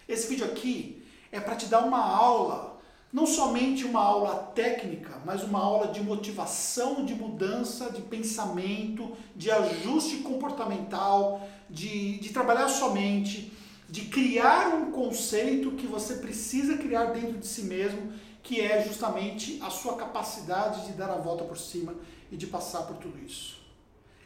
Esse 0.08 0.26
vídeo 0.26 0.46
aqui 0.46 1.06
é 1.30 1.38
para 1.38 1.54
te 1.54 1.66
dar 1.66 1.84
uma 1.84 2.02
aula, 2.02 2.67
não 3.12 3.26
somente 3.26 3.84
uma 3.84 4.00
aula 4.00 4.34
técnica, 4.54 5.20
mas 5.24 5.42
uma 5.42 5.58
aula 5.58 5.88
de 5.88 6.02
motivação, 6.02 7.04
de 7.04 7.14
mudança 7.14 7.90
de 7.90 8.02
pensamento, 8.02 9.16
de 9.34 9.50
ajuste 9.50 10.18
comportamental, 10.18 11.48
de, 11.70 12.18
de 12.18 12.30
trabalhar 12.30 12.68
sua 12.68 12.92
mente, 12.92 13.52
de 13.88 14.02
criar 14.02 14.74
um 14.74 14.92
conceito 14.92 15.70
que 15.72 15.86
você 15.86 16.16
precisa 16.16 16.76
criar 16.76 17.06
dentro 17.06 17.38
de 17.38 17.46
si 17.46 17.62
mesmo, 17.62 18.12
que 18.42 18.60
é 18.60 18.84
justamente 18.86 19.58
a 19.62 19.70
sua 19.70 19.96
capacidade 19.96 20.86
de 20.86 20.92
dar 20.92 21.10
a 21.10 21.16
volta 21.16 21.44
por 21.44 21.56
cima 21.56 21.94
e 22.30 22.36
de 22.36 22.46
passar 22.46 22.82
por 22.82 22.96
tudo 22.96 23.18
isso. 23.24 23.58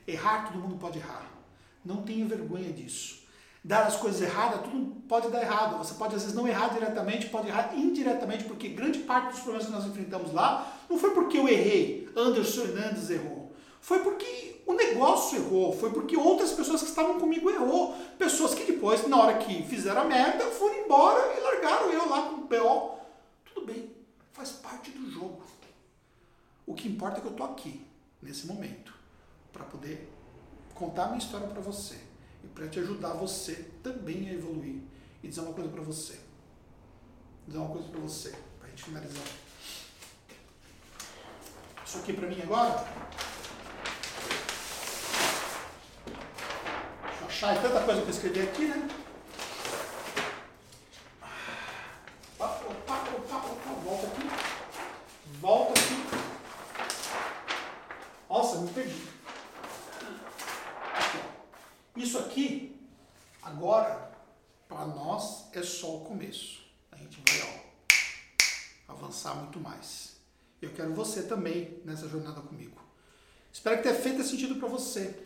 Errar, 0.07 0.49
todo 0.49 0.61
mundo 0.61 0.77
pode 0.77 0.99
errar. 0.99 1.31
Não 1.85 2.03
tenha 2.03 2.27
vergonha 2.27 2.73
disso 2.73 3.22
dar 3.64 3.87
as 3.87 3.96
coisas 3.96 4.20
erradas, 4.20 4.62
tudo 4.62 5.03
pode 5.09 5.29
dar 5.31 5.40
errado. 5.40 5.79
Você 5.79 5.94
pode 5.94 6.14
às 6.16 6.22
vezes 6.22 6.37
não 6.37 6.48
errar 6.48 6.68
diretamente, 6.68 7.29
pode 7.29 7.48
errar 7.48 7.72
indiretamente, 7.77 8.44
porque 8.44 8.68
grande 8.68 9.01
parte 9.01 9.33
dos 9.33 9.40
problemas 9.40 9.66
que 9.66 9.72
nós 9.72 9.87
enfrentamos 9.87 10.33
lá 10.33 10.81
não 10.88 10.98
foi 10.98 11.11
porque 11.11 11.38
eu 11.38 11.48
errei, 11.48 12.09
Anderson 12.16 12.62
Hernandes 12.62 13.09
errou. 13.11 13.53
Foi 13.81 14.01
porque 14.01 14.62
o 14.66 14.75
negócio 14.75 15.38
errou, 15.38 15.72
foi 15.72 15.90
porque 15.90 16.16
outras 16.16 16.53
pessoas 16.53 16.83
que 16.83 16.88
estavam 16.88 17.18
comigo 17.18 17.51
errou. 17.51 17.94
Pessoas 18.18 18.55
que 18.55 18.64
depois, 18.64 19.07
na 19.09 19.16
hora 19.16 19.38
que 19.38 19.62
fizeram 19.64 20.03
a 20.03 20.05
merda, 20.05 20.44
foram 20.46 20.85
embora 20.85 21.37
e 21.37 21.40
largaram 21.40 21.90
eu 21.90 22.09
lá 22.09 22.22
com 22.22 22.37
o 22.37 22.46
PO. 22.46 22.98
Tudo 23.44 23.66
bem, 23.66 23.90
faz 24.33 24.51
parte 24.51 24.90
do 24.90 25.11
jogo. 25.11 25.42
O 26.64 26.75
que 26.75 26.88
importa 26.88 27.18
é 27.18 27.20
que 27.20 27.27
eu 27.27 27.33
tô 27.33 27.42
aqui, 27.42 27.85
nesse 28.22 28.46
momento, 28.46 28.94
para 29.53 29.64
poder 29.64 30.09
contar 30.75 31.05
a 31.05 31.07
minha 31.09 31.18
história 31.18 31.48
para 31.48 31.61
você 31.61 32.12
e 32.42 32.46
para 32.48 32.68
te 32.68 32.81
ajudar 32.81 33.14
você 33.14 33.66
também 33.83 34.28
a 34.28 34.33
evoluir. 34.33 34.81
E 35.22 35.28
dizer 35.28 35.40
uma 35.40 35.52
coisa 35.52 35.70
para 35.70 35.83
você. 35.83 36.18
Dizer 37.46 37.59
uma 37.59 37.68
coisa 37.68 37.88
para 37.88 38.00
você, 38.00 38.31
para 38.59 38.66
a 38.66 38.70
gente 38.70 38.83
finalizar. 38.83 39.24
Isso 41.87 41.98
aqui 41.98 42.12
para 42.12 42.28
mim 42.28 42.40
agora. 42.42 42.87
Deixa 47.05 47.20
eu 47.20 47.26
achar 47.26 47.57
é 47.57 47.61
tanta 47.61 47.81
coisa 47.83 48.00
eu 48.00 48.09
escrevi 48.09 48.40
aqui, 48.40 48.64
né? 48.66 48.88
Opa, 52.38 52.61
opa, 52.66 52.94
opa, 52.94 53.37
opa, 53.37 53.81
volta 53.85 54.07
aqui. 54.07 54.22
Volta 55.40 55.81
aqui. 55.81 56.02
Nossa, 58.28 58.59
me 58.59 58.70
perdi. 58.70 59.12
Isso 62.03 62.19
aqui, 62.19 62.77
agora, 63.41 64.11
para 64.69 64.85
nós 64.87 65.45
é 65.53 65.62
só 65.62 65.99
o 65.99 66.01
começo. 66.01 66.61
A 66.91 66.97
gente 66.97 67.23
vai 67.25 67.49
ó, 68.88 68.93
avançar 68.93 69.37
muito 69.37 69.61
mais. 69.61 70.17
Eu 70.61 70.71
quero 70.73 70.93
você 70.93 71.23
também 71.23 71.81
nessa 71.85 72.09
jornada 72.09 72.41
comigo. 72.41 72.83
Espero 73.53 73.77
que 73.77 73.85
tenha 73.85 73.95
feito 73.95 74.25
sentido 74.25 74.57
para 74.57 74.67
você. 74.67 75.17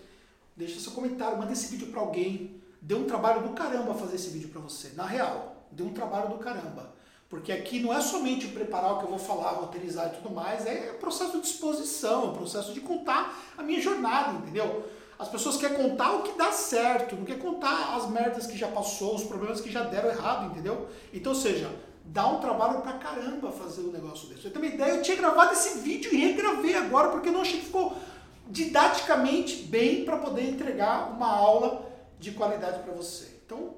Deixa 0.55 0.79
seu 0.79 0.93
comentário, 0.93 1.39
manda 1.39 1.51
esse 1.51 1.69
vídeo 1.69 1.87
para 1.87 2.01
alguém. 2.01 2.61
Deu 2.83 2.99
um 2.99 3.07
trabalho 3.07 3.49
do 3.49 3.55
caramba 3.55 3.95
fazer 3.95 4.17
esse 4.17 4.29
vídeo 4.29 4.51
para 4.51 4.61
você. 4.61 4.91
Na 4.91 5.07
real, 5.07 5.67
deu 5.73 5.87
um 5.87 5.95
trabalho 5.95 6.29
do 6.29 6.37
caramba. 6.37 6.95
Porque 7.31 7.53
aqui 7.53 7.81
não 7.81 7.95
é 7.95 8.03
somente 8.03 8.49
preparar 8.49 8.93
o 8.93 8.99
que 8.99 9.05
eu 9.05 9.11
vou 9.11 9.19
falar, 9.19 9.53
roteirizar 9.53 10.09
e 10.09 10.17
tudo 10.17 10.31
mais, 10.31 10.67
é 10.67 10.93
processo 10.93 11.33
de 11.33 11.41
disposição, 11.41 12.33
é 12.33 12.35
processo 12.35 12.75
de 12.75 12.81
contar 12.81 13.35
a 13.57 13.62
minha 13.62 13.81
jornada, 13.81 14.35
entendeu? 14.35 14.87
As 15.18 15.29
pessoas 15.29 15.57
querem 15.57 15.76
contar 15.76 16.12
o 16.12 16.22
que 16.22 16.37
dá 16.37 16.52
certo, 16.52 17.16
não 17.16 17.24
quer 17.24 17.38
contar 17.38 17.96
as 17.96 18.11
merdas 18.11 18.46
que 18.46 18.57
já 18.57 18.68
passou, 18.68 19.14
os 19.14 19.24
problemas 19.24 19.61
que 19.61 19.70
já 19.70 19.83
deram 19.83 20.11
errado, 20.11 20.50
entendeu? 20.50 20.88
Então, 21.12 21.33
ou 21.33 21.38
seja, 21.38 21.70
dá 22.05 22.26
um 22.26 22.38
trabalho 22.38 22.83
pra 22.83 22.94
caramba 22.94 23.50
fazer 23.50 23.81
um 23.81 23.90
negócio 23.90 24.29
desse. 24.29 24.44
Eu 24.44 24.50
tenho 24.50 24.64
uma 24.64 24.74
ideia, 24.74 24.96
eu 24.96 25.02
tinha 25.02 25.16
gravado 25.16 25.52
esse 25.55 25.79
vídeo 25.79 26.12
e 26.12 26.18
regravei 26.18 26.74
agora 26.76 27.09
porque 27.09 27.29
eu 27.29 27.33
não 27.33 27.40
achei 27.40 27.61
que 27.61 27.66
ficou 27.66 27.96
didaticamente 28.48 29.62
bem 29.62 30.05
para 30.05 30.18
poder 30.18 30.50
entregar 30.50 31.11
uma 31.11 31.29
aula 31.29 31.90
de 32.18 32.33
qualidade 32.33 32.83
para 32.83 32.92
você. 32.92 33.40
Então, 33.44 33.74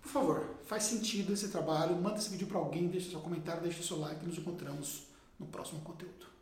por 0.00 0.08
favor, 0.10 0.54
faz 0.64 0.84
sentido 0.84 1.34
esse 1.34 1.48
trabalho, 1.48 1.94
manda 1.96 2.16
esse 2.16 2.30
vídeo 2.30 2.46
para 2.46 2.58
alguém, 2.58 2.88
deixa 2.88 3.10
seu 3.10 3.20
comentário, 3.20 3.62
deixa 3.62 3.82
seu 3.82 3.98
like, 4.00 4.24
nos 4.24 4.38
encontramos 4.38 5.02
no 5.38 5.46
próximo 5.46 5.80
conteúdo. 5.80 6.37